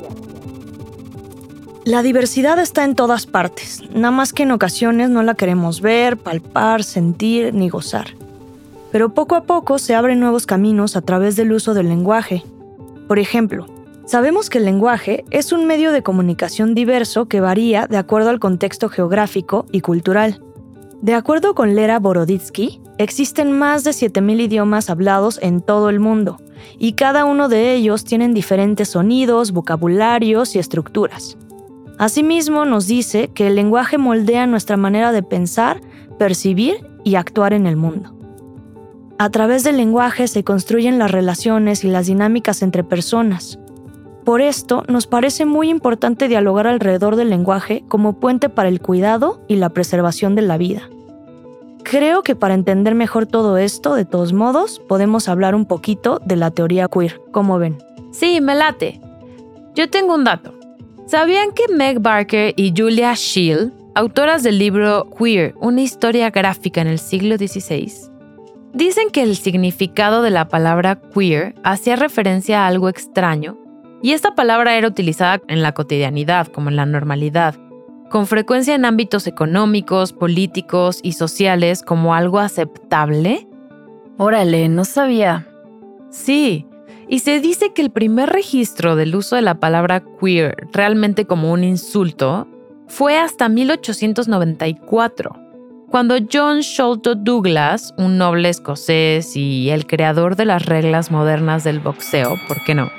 La 1.85 2.03
diversidad 2.03 2.59
está 2.59 2.83
en 2.83 2.95
todas 2.95 3.27
partes, 3.27 3.83
nada 3.95 4.11
más 4.11 4.33
que 4.33 4.45
en 4.45 4.53
ocasiones 4.53 5.11
no 5.11 5.23
la 5.23 5.35
queremos 5.35 5.83
ver, 5.83 6.17
palpar, 6.17 6.83
sentir 6.83 7.53
ni 7.53 7.69
gozar. 7.69 8.07
Pero 8.91 9.13
poco 9.13 9.35
a 9.35 9.43
poco 9.43 9.79
se 9.79 9.95
abren 9.95 10.19
nuevos 10.19 10.47
caminos 10.47 10.97
a 10.97 11.03
través 11.03 11.37
del 11.37 11.53
uso 11.53 11.75
del 11.75 11.91
lenguaje. 11.91 12.43
Por 13.07 13.19
ejemplo, 13.19 13.67
sabemos 14.07 14.49
que 14.49 14.57
el 14.57 14.65
lenguaje 14.65 15.27
es 15.31 15.53
un 15.53 15.67
medio 15.67 15.93
de 15.93 16.03
comunicación 16.03 16.75
diverso 16.75 17.27
que 17.27 17.41
varía 17.41 17.87
de 17.87 17.99
acuerdo 17.99 18.31
al 18.31 18.41
contexto 18.41 18.89
geográfico 18.89 19.67
y 19.71 19.83
cultural. 19.83 20.41
De 21.03 21.13
acuerdo 21.13 21.55
con 21.55 21.75
Lera 21.75 21.99
Boroditsky, 21.99 22.81
existen 22.97 23.53
más 23.53 23.85
de 23.85 23.91
7.000 23.91 24.41
idiomas 24.41 24.89
hablados 24.89 25.39
en 25.43 25.61
todo 25.61 25.91
el 25.91 26.01
mundo, 26.01 26.39
y 26.79 26.95
cada 26.95 27.27
uno 27.27 27.51
de 27.51 27.75
ellos 27.75 28.05
tienen 28.05 28.33
diferentes 28.33 28.89
sonidos, 28.89 29.53
vocabularios 29.53 30.57
y 30.57 30.61
estructuras. 30.61 31.37
Asimismo, 31.99 32.65
nos 32.65 32.87
dice 32.87 33.29
que 33.29 33.47
el 33.47 33.55
lenguaje 33.55 33.99
moldea 33.99 34.47
nuestra 34.47 34.77
manera 34.77 35.13
de 35.13 35.23
pensar, 35.23 35.81
percibir 36.19 36.77
y 37.05 37.15
actuar 37.15 37.53
en 37.53 37.67
el 37.67 37.77
mundo. 37.77 38.15
A 39.19 39.31
través 39.31 39.63
del 39.63 39.77
lenguaje 39.77 40.27
se 40.27 40.43
construyen 40.43 40.99
las 40.99 41.13
relaciones 41.13 41.85
y 41.85 41.89
las 41.89 42.07
dinámicas 42.07 42.63
entre 42.63 42.83
personas. 42.83 43.61
Por 44.25 44.41
esto, 44.41 44.83
nos 44.89 45.07
parece 45.07 45.45
muy 45.45 45.69
importante 45.69 46.29
dialogar 46.29 46.67
alrededor 46.67 47.15
del 47.15 47.31
lenguaje 47.31 47.85
como 47.89 48.15
puente 48.19 48.49
para 48.49 48.69
el 48.69 48.81
cuidado 48.81 49.41
y 49.47 49.57
la 49.57 49.69
preservación 49.69 50.35
de 50.35 50.43
la 50.43 50.57
vida. 50.57 50.89
Creo 51.85 52.23
que 52.23 52.35
para 52.35 52.55
entender 52.55 52.95
mejor 52.95 53.27
todo 53.27 53.59
esto, 53.59 53.95
de 53.95 54.07
todos 54.07 54.33
modos, 54.33 54.81
podemos 54.89 55.29
hablar 55.29 55.55
un 55.55 55.67
poquito 55.67 56.21
de 56.25 56.37
la 56.37 56.51
teoría 56.51 56.89
queer. 56.89 57.21
¿Cómo 57.31 57.59
ven? 57.59 57.77
Sí, 58.11 58.41
me 58.41 58.55
late. 58.55 59.01
Yo 59.75 59.91
tengo 59.91 60.15
un 60.15 60.25
dato. 60.25 60.54
¿Sabían 61.07 61.53
que 61.53 61.73
Meg 61.73 62.01
Barker 62.01 62.55
y 62.57 62.73
Julia 62.75 63.15
Scheel, 63.15 63.75
autoras 63.95 64.43
del 64.43 64.59
libro 64.59 65.07
Queer, 65.11 65.55
una 65.61 65.83
historia 65.83 66.31
gráfica 66.31 66.81
en 66.81 66.87
el 66.87 66.99
siglo 66.99 67.37
XVI, 67.37 67.93
dicen 68.73 69.11
que 69.11 69.23
el 69.23 69.37
significado 69.37 70.23
de 70.23 70.31
la 70.31 70.49
palabra 70.49 70.99
queer 71.15 71.55
hacía 71.63 71.97
referencia 71.97 72.65
a 72.65 72.69
algo 72.69 72.89
extraño, 72.89 73.59
y 74.03 74.13
esta 74.13 74.35
palabra 74.35 74.77
era 74.77 74.89
utilizada 74.89 75.43
en 75.47 75.63
la 75.63 75.73
cotidianidad, 75.73 76.47
como 76.47 76.71
en 76.71 76.77
la 76.77 76.87
normalidad, 76.87 77.55
con 78.09 78.27
frecuencia 78.27 78.75
en 78.75 78.87
ámbitos 78.87 79.27
económicos, 79.27 80.15
políticos 80.15 81.01
y 81.03 81.13
sociales 81.13 81.83
como 81.83 82.15
algo 82.15 82.39
aceptable? 82.39 83.47
Órale, 84.17 84.71
no 84.71 84.87
sabía. 84.87 85.49
Sí, 86.11 86.67
y 87.09 87.21
se 87.21 87.41
dice 87.41 87.73
que 87.73 87.83
el 87.83 87.91
primer 87.91 88.31
registro 88.31 88.97
del 88.97 89.15
uso 89.15 89.37
de 89.37 89.43
la 89.43 89.61
palabra 89.61 90.03
queer 90.21 90.69
realmente 90.73 91.27
como 91.27 91.53
un 91.53 91.65
insulto 91.65 92.49
fue 92.87 93.19
hasta 93.19 93.49
1894, 93.49 95.37
cuando 95.91 96.17
John 96.33 96.61
Sholto 96.61 97.15
Douglas, 97.15 97.95
un 97.99 98.19
noble 98.19 98.49
escocés 98.49 99.37
y 99.37 99.71
el 99.71 99.87
creador 99.87 100.37
de 100.37 100.45
las 100.45 100.67
reglas 100.67 101.11
modernas 101.11 101.65
del 101.65 101.81
boxeo, 101.81 102.37
¿por 102.49 102.63
qué 102.65 102.75
no? 102.75 102.91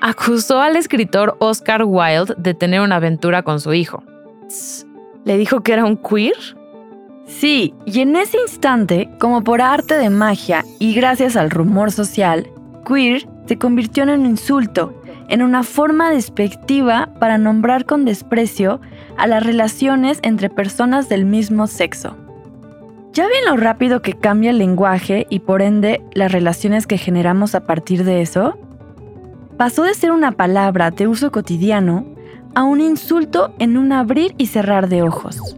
acusó 0.00 0.60
al 0.60 0.76
escritor 0.76 1.36
Oscar 1.40 1.84
Wilde 1.84 2.34
de 2.36 2.54
tener 2.54 2.80
una 2.80 2.96
aventura 2.96 3.42
con 3.42 3.60
su 3.60 3.72
hijo. 3.72 4.02
¿Le 5.24 5.36
dijo 5.36 5.60
que 5.60 5.72
era 5.72 5.84
un 5.84 5.96
queer? 5.96 6.56
Sí, 7.26 7.74
y 7.86 8.00
en 8.00 8.16
ese 8.16 8.38
instante, 8.38 9.08
como 9.20 9.44
por 9.44 9.60
arte 9.60 9.94
de 9.94 10.10
magia 10.10 10.64
y 10.78 10.94
gracias 10.94 11.36
al 11.36 11.50
rumor 11.50 11.92
social, 11.92 12.50
queer 12.84 13.28
se 13.46 13.58
convirtió 13.58 14.02
en 14.02 14.10
un 14.10 14.26
insulto, 14.26 14.94
en 15.28 15.42
una 15.42 15.62
forma 15.62 16.10
despectiva 16.10 17.10
para 17.18 17.38
nombrar 17.38 17.84
con 17.84 18.04
desprecio 18.04 18.80
a 19.16 19.26
las 19.26 19.44
relaciones 19.44 20.18
entre 20.22 20.50
personas 20.50 21.08
del 21.08 21.24
mismo 21.24 21.66
sexo. 21.66 22.16
¿Ya 23.12 23.24
ven 23.24 23.44
lo 23.48 23.56
rápido 23.56 24.02
que 24.02 24.12
cambia 24.12 24.50
el 24.50 24.58
lenguaje 24.58 25.26
y 25.30 25.40
por 25.40 25.62
ende 25.62 26.00
las 26.12 26.30
relaciones 26.30 26.86
que 26.86 26.96
generamos 26.98 27.54
a 27.54 27.64
partir 27.64 28.04
de 28.04 28.22
eso? 28.22 28.56
Pasó 29.56 29.82
de 29.82 29.94
ser 29.94 30.12
una 30.12 30.32
palabra 30.32 30.90
de 30.90 31.08
uso 31.08 31.32
cotidiano 31.32 32.06
a 32.54 32.62
un 32.62 32.80
insulto 32.80 33.52
en 33.58 33.76
un 33.76 33.92
abrir 33.92 34.34
y 34.38 34.46
cerrar 34.46 34.88
de 34.88 35.02
ojos. 35.02 35.56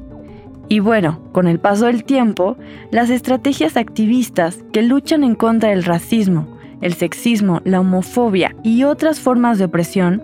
Y 0.69 0.81
bueno, 0.81 1.21
con 1.33 1.47
el 1.47 1.59
paso 1.59 1.87
del 1.87 2.05
tiempo, 2.05 2.57
las 2.91 3.11
estrategias 3.11 3.77
activistas 3.77 4.59
que 4.73 4.83
luchan 4.83 5.23
en 5.23 5.35
contra 5.35 5.69
del 5.69 5.85
racismo, 5.85 6.49
el 6.83 6.95
sexismo, 6.95 7.63
la 7.65 7.81
homofobia 7.81 8.55
y 8.63 8.85
otras 8.85 9.21
formas 9.21 9.59
de 9.59 9.65
opresión 9.65 10.23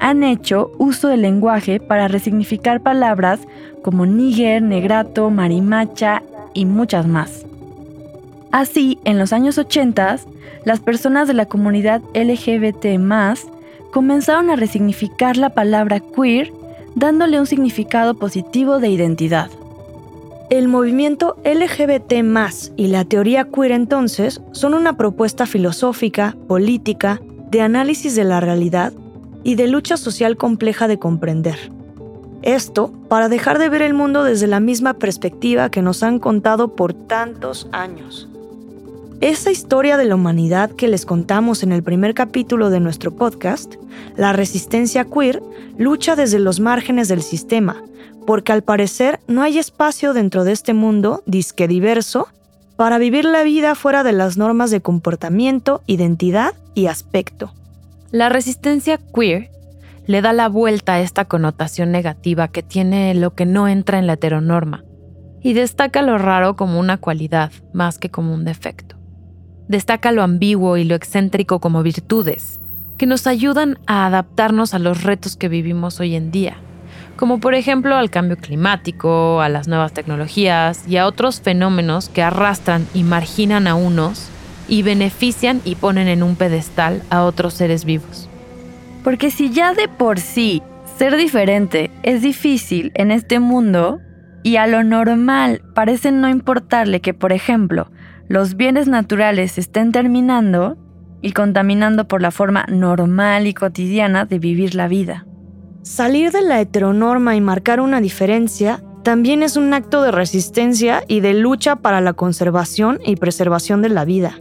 han 0.00 0.22
hecho 0.22 0.70
uso 0.78 1.08
del 1.08 1.22
lenguaje 1.22 1.80
para 1.80 2.08
resignificar 2.08 2.80
palabras 2.80 3.40
como 3.82 4.06
níger, 4.06 4.62
negrato, 4.62 5.28
marimacha 5.28 6.22
y 6.54 6.64
muchas 6.64 7.06
más. 7.06 7.44
Así, 8.50 8.98
en 9.04 9.18
los 9.18 9.32
años 9.32 9.58
80, 9.58 10.20
las 10.64 10.80
personas 10.80 11.28
de 11.28 11.34
la 11.34 11.46
comunidad 11.46 12.00
LGBT 12.14 12.86
comenzaron 13.90 14.50
a 14.50 14.56
resignificar 14.56 15.36
la 15.36 15.50
palabra 15.50 16.00
queer 16.00 16.52
dándole 16.94 17.38
un 17.38 17.46
significado 17.46 18.14
positivo 18.14 18.78
de 18.78 18.88
identidad. 18.88 19.50
El 20.50 20.66
movimiento 20.68 21.36
LGBT 21.44 22.14
y 22.76 22.86
la 22.86 23.04
teoría 23.04 23.50
queer 23.50 23.72
entonces 23.72 24.40
son 24.52 24.72
una 24.72 24.96
propuesta 24.96 25.44
filosófica, 25.44 26.36
política, 26.46 27.20
de 27.50 27.60
análisis 27.60 28.14
de 28.16 28.24
la 28.24 28.40
realidad 28.40 28.94
y 29.44 29.56
de 29.56 29.68
lucha 29.68 29.98
social 29.98 30.38
compleja 30.38 30.88
de 30.88 30.98
comprender. 30.98 31.70
Esto 32.40 32.94
para 33.08 33.28
dejar 33.28 33.58
de 33.58 33.68
ver 33.68 33.82
el 33.82 33.92
mundo 33.92 34.24
desde 34.24 34.46
la 34.46 34.58
misma 34.58 34.94
perspectiva 34.94 35.70
que 35.70 35.82
nos 35.82 36.02
han 36.02 36.18
contado 36.18 36.74
por 36.74 36.94
tantos 36.94 37.68
años. 37.72 38.28
Esa 39.20 39.50
historia 39.50 39.96
de 39.96 40.04
la 40.04 40.14
humanidad 40.14 40.70
que 40.70 40.86
les 40.86 41.04
contamos 41.04 41.64
en 41.64 41.72
el 41.72 41.82
primer 41.82 42.14
capítulo 42.14 42.70
de 42.70 42.78
nuestro 42.78 43.16
podcast, 43.16 43.74
la 44.16 44.32
resistencia 44.32 45.06
queer 45.06 45.42
lucha 45.76 46.14
desde 46.14 46.38
los 46.38 46.60
márgenes 46.60 47.08
del 47.08 47.22
sistema, 47.22 47.82
porque 48.28 48.52
al 48.52 48.62
parecer 48.62 49.18
no 49.26 49.42
hay 49.42 49.58
espacio 49.58 50.14
dentro 50.14 50.44
de 50.44 50.52
este 50.52 50.72
mundo 50.72 51.24
disque 51.26 51.66
diverso 51.66 52.28
para 52.76 52.98
vivir 52.98 53.24
la 53.24 53.42
vida 53.42 53.74
fuera 53.74 54.04
de 54.04 54.12
las 54.12 54.36
normas 54.36 54.70
de 54.70 54.82
comportamiento, 54.82 55.82
identidad 55.88 56.54
y 56.76 56.86
aspecto. 56.86 57.52
La 58.12 58.28
resistencia 58.28 59.00
queer 59.12 59.50
le 60.06 60.22
da 60.22 60.32
la 60.32 60.48
vuelta 60.48 60.94
a 60.94 61.00
esta 61.00 61.24
connotación 61.24 61.90
negativa 61.90 62.46
que 62.46 62.62
tiene 62.62 63.12
lo 63.14 63.34
que 63.34 63.46
no 63.46 63.66
entra 63.66 63.98
en 63.98 64.06
la 64.06 64.12
heteronorma 64.12 64.84
y 65.42 65.54
destaca 65.54 66.02
lo 66.02 66.18
raro 66.18 66.54
como 66.54 66.78
una 66.78 66.98
cualidad 66.98 67.50
más 67.72 67.98
que 67.98 68.10
como 68.10 68.32
un 68.32 68.44
defecto 68.44 68.97
destaca 69.68 70.12
lo 70.12 70.22
ambiguo 70.22 70.76
y 70.76 70.84
lo 70.84 70.94
excéntrico 70.94 71.60
como 71.60 71.82
virtudes, 71.82 72.58
que 72.96 73.06
nos 73.06 73.26
ayudan 73.26 73.78
a 73.86 74.06
adaptarnos 74.06 74.74
a 74.74 74.78
los 74.78 75.04
retos 75.04 75.36
que 75.36 75.48
vivimos 75.48 76.00
hoy 76.00 76.16
en 76.16 76.30
día, 76.30 76.56
como 77.16 77.38
por 77.38 77.54
ejemplo 77.54 77.96
al 77.96 78.10
cambio 78.10 78.36
climático, 78.36 79.40
a 79.40 79.48
las 79.48 79.68
nuevas 79.68 79.92
tecnologías 79.92 80.86
y 80.88 80.96
a 80.96 81.06
otros 81.06 81.40
fenómenos 81.40 82.08
que 82.08 82.22
arrastran 82.22 82.86
y 82.94 83.04
marginan 83.04 83.66
a 83.66 83.74
unos 83.74 84.28
y 84.68 84.82
benefician 84.82 85.60
y 85.64 85.76
ponen 85.76 86.08
en 86.08 86.22
un 86.22 86.36
pedestal 86.36 87.02
a 87.10 87.24
otros 87.24 87.54
seres 87.54 87.84
vivos. 87.84 88.28
Porque 89.04 89.30
si 89.30 89.50
ya 89.50 89.74
de 89.74 89.88
por 89.88 90.18
sí 90.20 90.62
ser 90.98 91.16
diferente 91.16 91.90
es 92.02 92.22
difícil 92.22 92.92
en 92.94 93.10
este 93.10 93.38
mundo 93.38 94.00
y 94.42 94.56
a 94.56 94.66
lo 94.66 94.84
normal 94.84 95.62
parece 95.74 96.12
no 96.12 96.28
importarle 96.28 97.00
que, 97.00 97.14
por 97.14 97.32
ejemplo, 97.32 97.90
los 98.28 98.56
bienes 98.56 98.88
naturales 98.88 99.56
estén 99.56 99.90
terminando 99.90 100.76
y 101.22 101.32
contaminando 101.32 102.06
por 102.06 102.22
la 102.22 102.30
forma 102.30 102.66
normal 102.68 103.46
y 103.46 103.54
cotidiana 103.54 104.26
de 104.26 104.38
vivir 104.38 104.74
la 104.74 104.86
vida. 104.86 105.26
Salir 105.82 106.30
de 106.30 106.42
la 106.42 106.60
heteronorma 106.60 107.34
y 107.34 107.40
marcar 107.40 107.80
una 107.80 108.00
diferencia 108.00 108.82
también 109.02 109.42
es 109.42 109.56
un 109.56 109.72
acto 109.72 110.02
de 110.02 110.10
resistencia 110.10 111.02
y 111.08 111.20
de 111.20 111.32
lucha 111.32 111.76
para 111.76 112.02
la 112.02 112.12
conservación 112.12 113.00
y 113.04 113.16
preservación 113.16 113.80
de 113.80 113.88
la 113.88 114.04
vida. 114.04 114.38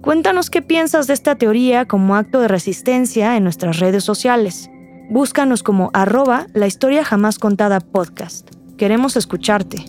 Cuéntanos 0.00 0.48
qué 0.48 0.62
piensas 0.62 1.08
de 1.08 1.14
esta 1.14 1.34
teoría 1.34 1.86
como 1.86 2.14
acto 2.14 2.40
de 2.40 2.48
resistencia 2.48 3.36
en 3.36 3.42
nuestras 3.42 3.80
redes 3.80 4.04
sociales. 4.04 4.70
Búscanos 5.10 5.64
como 5.64 5.90
arroba 5.92 6.46
la 6.54 6.68
historia 6.68 7.04
jamás 7.04 7.40
contada 7.40 7.80
podcast. 7.80 8.48
Queremos 8.78 9.16
escucharte. 9.16 9.84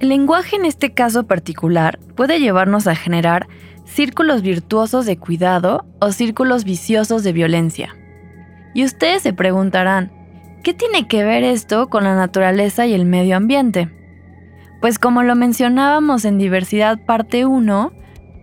El 0.00 0.10
lenguaje 0.10 0.54
en 0.54 0.64
este 0.64 0.92
caso 0.94 1.24
particular 1.26 1.98
puede 2.14 2.38
llevarnos 2.38 2.86
a 2.86 2.94
generar 2.94 3.48
círculos 3.84 4.42
virtuosos 4.42 5.06
de 5.06 5.18
cuidado 5.18 5.86
o 6.00 6.12
círculos 6.12 6.62
viciosos 6.62 7.24
de 7.24 7.32
violencia. 7.32 7.96
Y 8.74 8.84
ustedes 8.84 9.22
se 9.22 9.32
preguntarán, 9.32 10.12
¿qué 10.62 10.72
tiene 10.72 11.08
que 11.08 11.24
ver 11.24 11.42
esto 11.42 11.88
con 11.88 12.04
la 12.04 12.14
naturaleza 12.14 12.86
y 12.86 12.94
el 12.94 13.06
medio 13.06 13.36
ambiente? 13.36 13.90
Pues 14.80 15.00
como 15.00 15.24
lo 15.24 15.34
mencionábamos 15.34 16.24
en 16.24 16.38
Diversidad 16.38 17.04
Parte 17.04 17.44
1, 17.44 17.92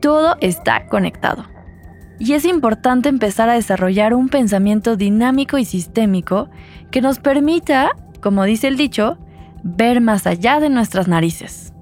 todo 0.01 0.35
está 0.41 0.87
conectado. 0.87 1.45
Y 2.19 2.33
es 2.33 2.43
importante 2.43 3.07
empezar 3.07 3.49
a 3.49 3.53
desarrollar 3.53 4.13
un 4.13 4.27
pensamiento 4.27 4.97
dinámico 4.97 5.57
y 5.57 5.63
sistémico 5.63 6.49
que 6.91 6.99
nos 6.99 7.19
permita, 7.19 7.91
como 8.21 8.43
dice 8.43 8.67
el 8.67 8.75
dicho, 8.75 9.17
ver 9.67 9.99
más 9.99 10.27
allá 10.27 10.59
de 10.59 10.69
nuestras 10.69 11.07
narices. 11.07 11.73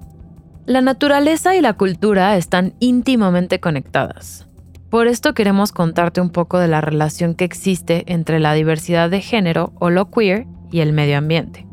La 0.65 0.79
naturaleza 0.79 1.53
y 1.53 1.59
la 1.61 1.73
cultura 1.73 2.37
están 2.37 2.73
íntimamente 2.79 3.59
conectadas. 3.59 4.47
Por 4.89 5.07
esto 5.07 5.33
queremos 5.33 5.73
contarte 5.73 6.21
un 6.21 6.29
poco 6.29 6.59
de 6.59 6.69
la 6.69 6.79
relación 6.79 7.35
que 7.35 7.43
existe 7.43 8.05
entre 8.07 8.39
la 8.39 8.53
diversidad 8.53 9.09
de 9.09 9.19
género 9.19 9.73
o 9.79 9.89
lo 9.89 10.09
queer 10.09 10.47
y 10.71 10.79
el 10.79 10.93
medio 10.93 11.17
ambiente. 11.17 11.67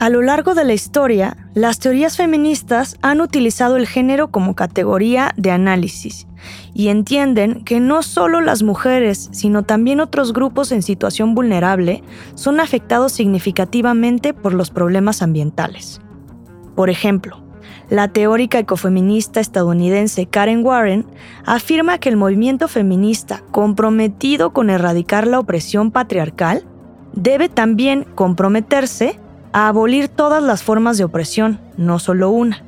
A 0.00 0.08
lo 0.08 0.22
largo 0.22 0.54
de 0.54 0.64
la 0.64 0.72
historia, 0.72 1.36
las 1.52 1.78
teorías 1.78 2.16
feministas 2.16 2.96
han 3.02 3.20
utilizado 3.20 3.76
el 3.76 3.86
género 3.86 4.30
como 4.30 4.54
categoría 4.54 5.34
de 5.36 5.50
análisis 5.50 6.26
y 6.72 6.88
entienden 6.88 7.64
que 7.64 7.80
no 7.80 8.02
solo 8.02 8.40
las 8.40 8.62
mujeres, 8.62 9.28
sino 9.30 9.62
también 9.62 10.00
otros 10.00 10.32
grupos 10.32 10.72
en 10.72 10.80
situación 10.80 11.34
vulnerable 11.34 12.02
son 12.34 12.60
afectados 12.60 13.12
significativamente 13.12 14.32
por 14.32 14.54
los 14.54 14.70
problemas 14.70 15.20
ambientales. 15.20 16.00
Por 16.74 16.88
ejemplo, 16.88 17.44
la 17.90 18.08
teórica 18.08 18.58
ecofeminista 18.58 19.38
estadounidense 19.38 20.24
Karen 20.24 20.64
Warren 20.64 21.04
afirma 21.44 21.98
que 21.98 22.08
el 22.08 22.16
movimiento 22.16 22.68
feminista 22.68 23.42
comprometido 23.50 24.54
con 24.54 24.70
erradicar 24.70 25.26
la 25.26 25.38
opresión 25.38 25.90
patriarcal 25.90 26.64
debe 27.12 27.50
también 27.50 28.06
comprometerse 28.14 29.18
a 29.52 29.68
abolir 29.68 30.08
todas 30.08 30.42
las 30.42 30.62
formas 30.62 30.98
de 30.98 31.04
opresión, 31.04 31.60
no 31.76 31.98
solo 31.98 32.30
una. 32.30 32.62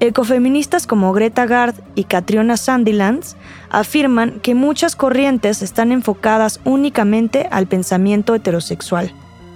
Ecofeministas 0.00 0.88
como 0.88 1.12
Greta 1.12 1.46
Gard 1.46 1.76
y 1.94 2.04
Catriona 2.04 2.56
Sandilands 2.56 3.36
afirman 3.70 4.40
que 4.40 4.56
muchas 4.56 4.96
corrientes 4.96 5.62
están 5.62 5.92
enfocadas 5.92 6.60
únicamente 6.64 7.46
al 7.52 7.68
pensamiento 7.68 8.34
heterosexual, 8.34 9.12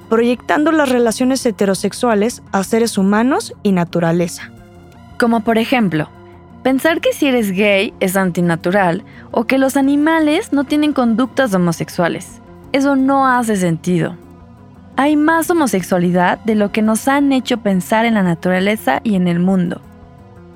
proyectando 0.08 0.70
las 0.70 0.88
relaciones 0.88 1.44
heterosexuales 1.44 2.42
a 2.52 2.62
seres 2.62 2.96
humanos 2.96 3.54
y 3.64 3.72
naturaleza. 3.72 4.52
Como 5.18 5.42
por 5.42 5.58
ejemplo, 5.58 6.08
pensar 6.62 7.00
que 7.00 7.12
si 7.12 7.26
eres 7.26 7.50
gay 7.50 7.92
es 7.98 8.16
antinatural 8.16 9.04
o 9.32 9.44
que 9.44 9.58
los 9.58 9.76
animales 9.76 10.52
no 10.52 10.62
tienen 10.62 10.92
conductas 10.92 11.52
homosexuales. 11.54 12.40
Eso 12.72 12.94
no 12.94 13.26
hace 13.26 13.56
sentido. 13.56 14.16
Hay 14.98 15.16
más 15.16 15.50
homosexualidad 15.50 16.38
de 16.44 16.54
lo 16.54 16.72
que 16.72 16.80
nos 16.80 17.06
han 17.06 17.30
hecho 17.32 17.58
pensar 17.58 18.06
en 18.06 18.14
la 18.14 18.22
naturaleza 18.22 19.00
y 19.04 19.14
en 19.14 19.28
el 19.28 19.38
mundo. 19.38 19.82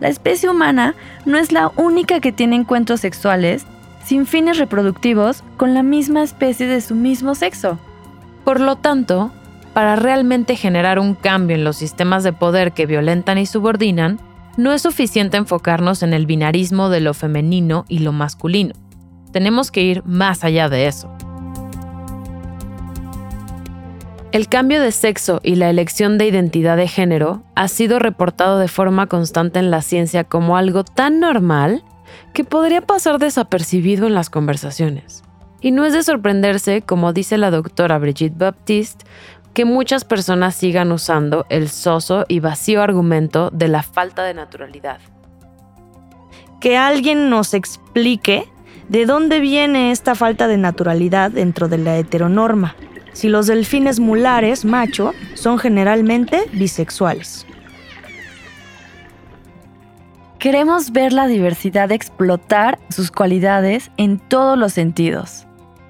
La 0.01 0.09
especie 0.09 0.49
humana 0.49 0.95
no 1.27 1.37
es 1.37 1.53
la 1.53 1.71
única 1.77 2.21
que 2.21 2.33
tiene 2.33 2.57
encuentros 2.57 3.01
sexuales 3.01 3.67
sin 4.03 4.25
fines 4.25 4.57
reproductivos 4.57 5.45
con 5.59 5.75
la 5.75 5.83
misma 5.83 6.23
especie 6.23 6.67
de 6.67 6.81
su 6.81 6.95
mismo 6.95 7.35
sexo. 7.35 7.79
Por 8.45 8.61
lo 8.61 8.77
tanto, 8.77 9.31
para 9.75 9.95
realmente 9.95 10.57
generar 10.57 10.99
un 10.99 11.15
cambio 11.15 11.55
en 11.55 11.65
los 11.65 11.77
sistemas 11.77 12.25
de 12.25 12.33
poder 12.33 12.73
que 12.73 12.87
violentan 12.87 13.37
y 13.37 13.45
subordinan, 13.45 14.19
no 14.57 14.73
es 14.73 14.81
suficiente 14.81 15.37
enfocarnos 15.37 16.03
en 16.03 16.15
el 16.15 16.25
binarismo 16.25 16.89
de 16.89 17.01
lo 17.01 17.13
femenino 17.13 17.85
y 17.89 17.99
lo 17.99 18.13
masculino. 18.13 18.75
Tenemos 19.33 19.71
que 19.71 19.83
ir 19.83 20.03
más 20.07 20.45
allá 20.45 20.71
de 20.71 20.87
eso. 20.87 21.15
El 24.33 24.49
cambio 24.49 24.81
de 24.81 24.93
sexo 24.93 25.41
y 25.43 25.57
la 25.57 25.71
elección 25.71 26.17
de 26.17 26.29
identidad 26.29 26.77
de 26.77 26.87
género 26.87 27.43
ha 27.57 27.67
sido 27.67 27.99
reportado 27.99 28.61
de 28.61 28.69
forma 28.69 29.09
constante 29.09 29.59
en 29.59 29.73
la 29.73 29.83
ciencia 29.83 30.23
como 30.23 30.57
algo 30.57 30.85
tan 30.85 31.19
normal 31.19 31.83
que 32.33 32.45
podría 32.45 32.81
pasar 32.81 33.19
desapercibido 33.19 34.07
en 34.07 34.15
las 34.15 34.31
conversaciones. 34.31 35.25
Y 35.61 35.73
no 35.73 35.85
es 35.85 35.93
de 35.95 36.05
sorprenderse, 36.05 36.83
como 36.83 37.13
dice 37.13 37.39
la 37.39 37.51
doctora 37.51 37.99
Brigitte 37.99 38.39
Baptiste, 38.39 39.05
que 39.53 39.65
muchas 39.65 40.05
personas 40.05 40.55
sigan 40.55 40.93
usando 40.93 41.45
el 41.49 41.69
soso 41.69 42.25
y 42.29 42.39
vacío 42.39 42.83
argumento 42.83 43.51
de 43.51 43.67
la 43.67 43.83
falta 43.83 44.23
de 44.23 44.35
naturalidad. 44.35 45.01
Que 46.61 46.77
alguien 46.77 47.31
nos 47.31 47.53
explique 47.53 48.45
de 48.89 49.07
dónde 49.07 49.41
viene 49.41 49.91
esta 49.91 50.15
falta 50.15 50.47
de 50.47 50.57
naturalidad 50.57 51.33
dentro 51.33 51.67
de 51.67 51.79
la 51.79 51.97
heteronorma 51.97 52.77
si 53.13 53.29
los 53.29 53.47
delfines 53.47 54.01
mulares 54.01 54.65
macho 54.65 55.15
son 55.35 55.59
generalmente 55.59 56.45
bisexuales. 56.53 57.47
Queremos 60.39 60.93
ver 60.93 61.13
la 61.13 61.27
diversidad 61.27 61.93
explotar 61.93 62.79
sus 62.89 63.11
cualidades 63.11 63.91
en 63.99 64.19
todos 64.19 64.57
los 64.57 64.73
sentidos. 64.73 65.47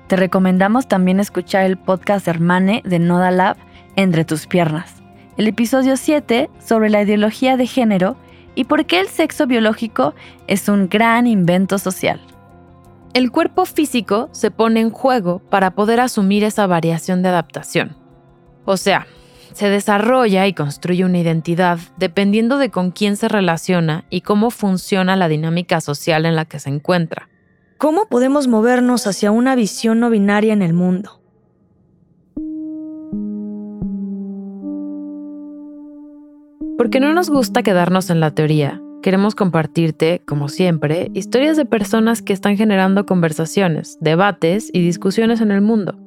Te 0.09 0.17
recomendamos 0.17 0.89
también 0.89 1.21
escuchar 1.21 1.65
el 1.67 1.79
podcast 1.79 2.27
Hermane 2.27 2.83
de 2.85 2.99
Noda 2.99 3.31
Lab, 3.31 3.57
Entre 3.95 4.25
tus 4.25 4.49
piernas, 4.49 5.03
el 5.37 5.47
episodio 5.47 5.97
7 5.97 6.51
sobre 6.59 6.91
la 6.91 7.03
ideología 7.03 7.57
de 7.57 7.67
género 7.67 8.17
y 8.57 8.65
por 8.65 8.87
qué 8.87 8.99
el 8.99 9.09
sexo 9.09 9.47
biológico 9.47 10.15
es 10.49 10.69
un 10.69 10.89
gran 10.89 11.27
invento 11.27 11.79
social. 11.79 12.21
El 13.13 13.33
cuerpo 13.33 13.67
físico 13.67 14.29
se 14.31 14.53
pone 14.53 14.81
en 14.81 14.91
juego 14.91 15.41
para 15.51 15.73
poder 15.73 15.99
asumir 15.99 16.45
esa 16.45 16.69
variación 16.69 17.23
de 17.23 17.31
adaptación. 17.31 17.97
O 18.65 18.77
sea, 18.77 19.09
se 19.53 19.69
desarrolla 19.69 20.47
y 20.47 20.55
construye 20.55 21.05
una 21.05 21.19
identidad 21.19 21.81
dependiendo 21.97 22.57
de 22.57 22.71
con 22.71 22.93
quién 22.93 23.17
se 23.17 23.27
relaciona 23.27 24.05
y 24.11 24.21
cómo 24.21 24.53
funciona 24.53 25.17
la 25.17 25.27
dinámica 25.27 25.81
social 25.81 26.25
en 26.25 26.37
la 26.37 26.45
que 26.45 26.61
se 26.61 26.71
encuentra. 26.71 27.29
¿Cómo 27.79 28.07
podemos 28.07 28.47
movernos 28.47 29.09
hacia 29.09 29.33
una 29.33 29.57
visión 29.57 29.99
no 29.99 30.09
binaria 30.09 30.53
en 30.53 30.63
el 30.63 30.73
mundo? 30.73 31.21
Porque 36.79 37.01
no 37.01 37.13
nos 37.13 37.29
gusta 37.29 37.65
quedarnos 37.65 38.09
en 38.11 38.21
la 38.21 38.31
teoría, 38.31 38.81
Queremos 39.03 39.35
compartirte, 39.35 40.21
como 40.27 40.49
siempre, 40.51 41.11
historias 41.15 41.57
de 41.57 41.65
personas 41.65 42.21
que 42.21 42.35
están 42.35 42.59
generando 42.59 43.07
conversaciones, 43.07 43.97
debates 44.01 44.69
y 44.75 44.81
discusiones 44.81 45.41
en 45.41 45.51
el 45.51 45.63
mundo, 45.63 45.99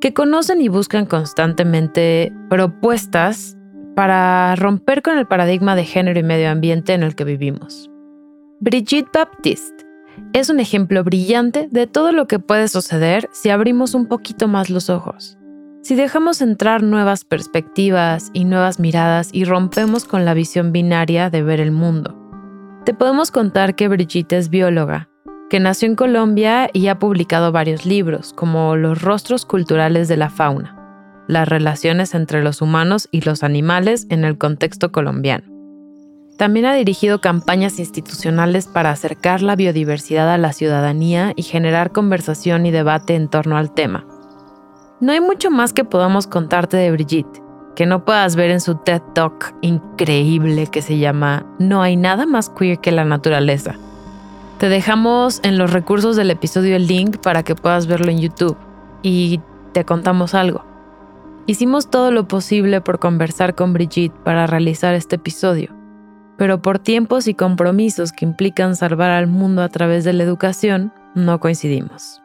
que 0.00 0.14
conocen 0.14 0.62
y 0.62 0.68
buscan 0.68 1.04
constantemente 1.04 2.32
propuestas 2.48 3.58
para 3.94 4.56
romper 4.56 5.02
con 5.02 5.18
el 5.18 5.26
paradigma 5.26 5.76
de 5.76 5.84
género 5.84 6.18
y 6.18 6.22
medio 6.22 6.50
ambiente 6.50 6.94
en 6.94 7.02
el 7.02 7.14
que 7.14 7.24
vivimos. 7.24 7.90
Brigitte 8.58 9.10
Baptiste 9.12 9.84
es 10.32 10.48
un 10.48 10.60
ejemplo 10.60 11.04
brillante 11.04 11.68
de 11.70 11.86
todo 11.86 12.10
lo 12.12 12.26
que 12.26 12.38
puede 12.38 12.68
suceder 12.68 13.28
si 13.32 13.50
abrimos 13.50 13.94
un 13.94 14.06
poquito 14.06 14.48
más 14.48 14.70
los 14.70 14.88
ojos. 14.88 15.36
Si 15.84 15.96
dejamos 15.96 16.40
entrar 16.40 16.82
nuevas 16.82 17.26
perspectivas 17.26 18.30
y 18.32 18.46
nuevas 18.46 18.80
miradas 18.80 19.28
y 19.32 19.44
rompemos 19.44 20.06
con 20.06 20.24
la 20.24 20.32
visión 20.32 20.72
binaria 20.72 21.28
de 21.28 21.42
ver 21.42 21.60
el 21.60 21.72
mundo. 21.72 22.16
Te 22.86 22.94
podemos 22.94 23.30
contar 23.30 23.74
que 23.74 23.88
Brigitte 23.88 24.32
es 24.32 24.48
bióloga, 24.48 25.10
que 25.50 25.60
nació 25.60 25.86
en 25.86 25.94
Colombia 25.94 26.70
y 26.72 26.86
ha 26.86 26.98
publicado 26.98 27.52
varios 27.52 27.84
libros, 27.84 28.32
como 28.32 28.76
Los 28.76 29.02
rostros 29.02 29.44
culturales 29.44 30.08
de 30.08 30.16
la 30.16 30.30
fauna, 30.30 30.74
las 31.28 31.46
relaciones 31.46 32.14
entre 32.14 32.42
los 32.42 32.62
humanos 32.62 33.06
y 33.10 33.20
los 33.20 33.42
animales 33.42 34.06
en 34.08 34.24
el 34.24 34.38
contexto 34.38 34.90
colombiano. 34.90 35.44
También 36.38 36.64
ha 36.64 36.72
dirigido 36.72 37.20
campañas 37.20 37.78
institucionales 37.78 38.68
para 38.68 38.90
acercar 38.90 39.42
la 39.42 39.54
biodiversidad 39.54 40.32
a 40.32 40.38
la 40.38 40.54
ciudadanía 40.54 41.34
y 41.36 41.42
generar 41.42 41.92
conversación 41.92 42.64
y 42.64 42.70
debate 42.70 43.16
en 43.16 43.28
torno 43.28 43.58
al 43.58 43.74
tema 43.74 44.06
no 45.04 45.12
hay 45.12 45.20
mucho 45.20 45.50
más 45.50 45.74
que 45.74 45.84
podamos 45.84 46.26
contarte 46.26 46.78
de 46.78 46.90
Brigitte, 46.90 47.42
que 47.76 47.84
no 47.84 48.06
puedas 48.06 48.36
ver 48.36 48.50
en 48.50 48.62
su 48.62 48.76
TED 48.76 49.02
Talk 49.14 49.54
increíble 49.60 50.66
que 50.68 50.80
se 50.80 50.96
llama 50.96 51.44
No 51.58 51.82
hay 51.82 51.94
nada 51.96 52.24
más 52.24 52.48
queer 52.48 52.78
que 52.78 52.90
la 52.90 53.04
naturaleza. 53.04 53.74
Te 54.58 54.70
dejamos 54.70 55.40
en 55.42 55.58
los 55.58 55.74
recursos 55.74 56.16
del 56.16 56.30
episodio 56.30 56.74
el 56.74 56.86
link 56.86 57.18
para 57.18 57.42
que 57.42 57.54
puedas 57.54 57.86
verlo 57.86 58.10
en 58.10 58.18
YouTube 58.18 58.56
y 59.02 59.42
te 59.72 59.84
contamos 59.84 60.34
algo. 60.34 60.64
Hicimos 61.44 61.90
todo 61.90 62.10
lo 62.10 62.26
posible 62.26 62.80
por 62.80 62.98
conversar 62.98 63.54
con 63.54 63.74
Brigitte 63.74 64.16
para 64.24 64.46
realizar 64.46 64.94
este 64.94 65.16
episodio, 65.16 65.68
pero 66.38 66.62
por 66.62 66.78
tiempos 66.78 67.28
y 67.28 67.34
compromisos 67.34 68.10
que 68.10 68.24
implican 68.24 68.74
salvar 68.74 69.10
al 69.10 69.26
mundo 69.26 69.60
a 69.60 69.68
través 69.68 70.04
de 70.04 70.14
la 70.14 70.22
educación, 70.22 70.94
no 71.14 71.40
coincidimos. 71.40 72.22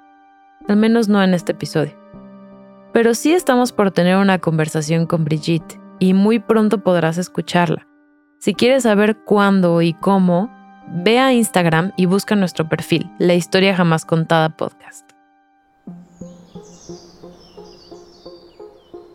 Al 0.69 0.77
menos 0.77 1.09
no 1.09 1.21
en 1.21 1.33
este 1.33 1.51
episodio. 1.51 1.99
Pero 2.93 3.13
sí 3.13 3.33
estamos 3.33 3.71
por 3.71 3.91
tener 3.91 4.17
una 4.17 4.39
conversación 4.39 5.05
con 5.05 5.23
Brigitte 5.23 5.79
y 5.99 6.13
muy 6.13 6.39
pronto 6.39 6.83
podrás 6.83 7.17
escucharla. 7.17 7.87
Si 8.39 8.53
quieres 8.53 8.83
saber 8.83 9.17
cuándo 9.25 9.81
y 9.81 9.93
cómo, 9.93 10.49
ve 10.87 11.19
a 11.19 11.33
Instagram 11.33 11.91
y 11.97 12.05
busca 12.05 12.35
nuestro 12.35 12.67
perfil, 12.67 13.11
La 13.19 13.35
Historia 13.35 13.75
Jamás 13.75 14.05
Contada 14.05 14.55
Podcast. 14.55 15.09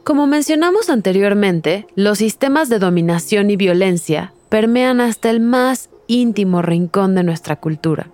Como 0.05 0.27
mencionamos 0.27 0.91
anteriormente, 0.91 1.87
los 1.97 2.19
sistemas 2.19 2.69
de 2.69 2.79
dominación 2.79 3.51
y 3.51 3.57
violencia 3.57 4.35
permean 4.51 5.01
hasta 5.01 5.31
el 5.31 5.41
más 5.41 5.89
íntimo 6.07 6.61
rincón 6.61 7.15
de 7.15 7.23
nuestra 7.23 7.57
cultura. 7.57 8.09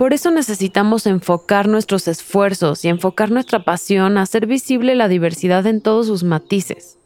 Por 0.00 0.14
eso 0.14 0.30
necesitamos 0.30 1.04
enfocar 1.04 1.68
nuestros 1.68 2.08
esfuerzos 2.08 2.86
y 2.86 2.88
enfocar 2.88 3.30
nuestra 3.30 3.64
pasión 3.64 4.16
a 4.16 4.22
hacer 4.22 4.46
visible 4.46 4.94
la 4.94 5.08
diversidad 5.08 5.66
en 5.66 5.82
todos 5.82 6.06
sus 6.06 6.24
matices. 6.24 6.96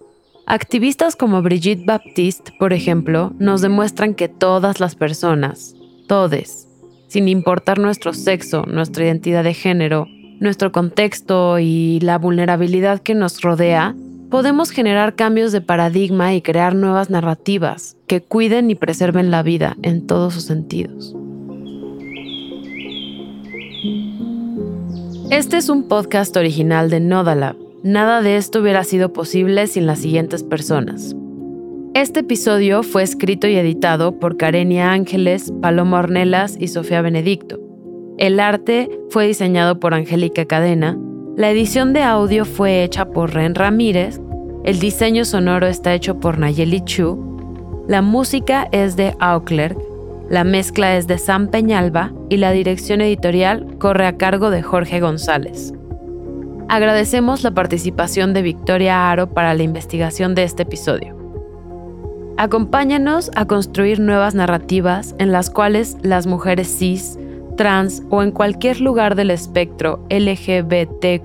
Activistas 0.47 1.17
como 1.17 1.43
Brigitte 1.43 1.85
Baptiste, 1.85 2.53
por 2.57 2.73
ejemplo, 2.73 3.33
nos 3.41 3.63
demuestran 3.63 4.15
que 4.15 4.29
todas 4.29 4.79
las 4.79 4.95
personas, 4.95 5.75
todes, 6.07 6.69
sin 7.09 7.27
importar 7.27 7.81
nuestro 7.81 8.15
sexo, 8.15 8.63
nuestra 8.65 9.07
identidad 9.07 9.43
de 9.43 9.55
género, 9.55 10.07
nuestro 10.39 10.71
contexto 10.71 11.59
y 11.59 11.99
la 11.99 12.17
vulnerabilidad 12.17 13.01
que 13.01 13.17
nos 13.17 13.41
rodea, 13.41 13.97
podemos 14.31 14.71
generar 14.71 15.17
cambios 15.17 15.51
de 15.51 15.63
paradigma 15.63 16.33
y 16.33 16.43
crear 16.43 16.77
nuevas 16.77 17.11
narrativas 17.11 17.97
que 18.07 18.23
cuiden 18.23 18.71
y 18.71 18.77
preserven 18.77 19.33
la 19.33 19.43
vida 19.43 19.77
en 19.83 20.07
todos 20.07 20.35
sus 20.35 20.45
sentidos. 20.45 21.17
Este 25.31 25.57
es 25.57 25.69
un 25.69 25.89
podcast 25.89 26.37
original 26.37 26.91
de 26.91 27.01
Nodalab. 27.01 27.57
Nada 27.83 28.23
de 28.23 28.37
esto 28.37 28.61
hubiera 28.61 28.85
sido 28.85 29.13
posible 29.13 29.67
sin 29.67 29.87
las 29.87 30.01
siguientes 30.01 30.43
personas. 30.43 31.15
Este 31.95 32.21
episodio 32.21 32.83
fue 32.83 33.03
escrito 33.03 33.47
y 33.47 33.57
editado 33.57 34.19
por 34.19 34.37
Karenia 34.37 34.93
Ángeles, 34.93 35.53
Paloma 35.61 36.01
Ornelas 36.01 36.57
y 36.59 36.69
Sofía 36.69 37.03
Benedicto. 37.03 37.61
El 38.19 38.41
arte 38.41 38.91
fue 39.11 39.27
diseñado 39.27 39.81
por 39.81 39.95
Angélica 39.95 40.45
Cadena. 40.45 40.99
La 41.37 41.51
edición 41.51 41.93
de 41.93 42.03
audio 42.03 42.45
fue 42.45 42.85
hecha 42.85 43.07
por 43.07 43.35
Ren 43.35 43.55
Ramírez 43.55 44.21
el 44.65 44.79
diseño 44.79 45.27
sonoro 45.27 45.67
está 45.67 45.93
hecho 45.93 46.19
por 46.21 46.39
Nayeli 46.39 46.81
Chu. 46.81 47.85
La 47.87 48.01
música 48.01 48.67
es 48.73 48.97
de 48.97 49.15
Auclerc. 49.19 49.79
La 50.31 50.43
mezcla 50.43 50.97
es 50.97 51.07
de 51.07 51.19
Sam 51.19 51.49
Peñalba 51.49 52.13
y 52.31 52.39
la 52.39 52.53
dirección 52.53 53.03
editorial 53.03 53.77
corre 53.79 54.07
a 54.07 54.17
cargo 54.17 54.49
de 54.51 54.63
Jorge 54.63 55.01
González. 55.01 55.75
Agradecemos 56.69 57.43
la 57.43 57.51
participación 57.51 58.33
de 58.33 58.41
Victoria 58.41 59.11
Aro 59.11 59.29
para 59.29 59.53
la 59.53 59.63
investigación 59.63 60.35
de 60.35 60.45
este 60.45 60.63
episodio. 60.63 61.15
Acompáñanos 62.39 63.31
a 63.37 63.45
construir 63.47 64.01
nuevas 64.01 64.35
narrativas 64.35 65.15
en 65.19 65.31
las 65.31 65.51
cuales 65.51 65.99
las 66.03 66.27
mujeres 66.27 66.75
cis, 66.75 67.19
trans 67.57 68.03
o 68.09 68.23
en 68.23 68.31
cualquier 68.31 68.81
lugar 68.81 69.15
del 69.17 69.31
espectro 69.31 70.05
LGBTQIA 70.09 71.21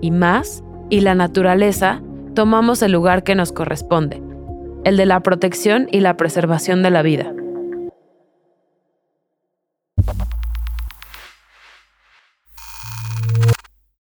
y 0.00 0.10
más 0.10 0.64
y 0.88 1.00
la 1.00 1.14
naturaleza, 1.14 2.00
tomamos 2.34 2.80
el 2.82 2.92
lugar 2.92 3.24
que 3.24 3.34
nos 3.34 3.52
corresponde, 3.52 4.22
el 4.84 4.96
de 4.96 5.04
la 5.04 5.20
protección 5.20 5.86
y 5.92 6.00
la 6.00 6.16
preservación 6.16 6.82
de 6.82 6.90
la 6.90 7.02
vida. 7.02 7.30
Thank 10.08 10.32
you. 10.32 10.37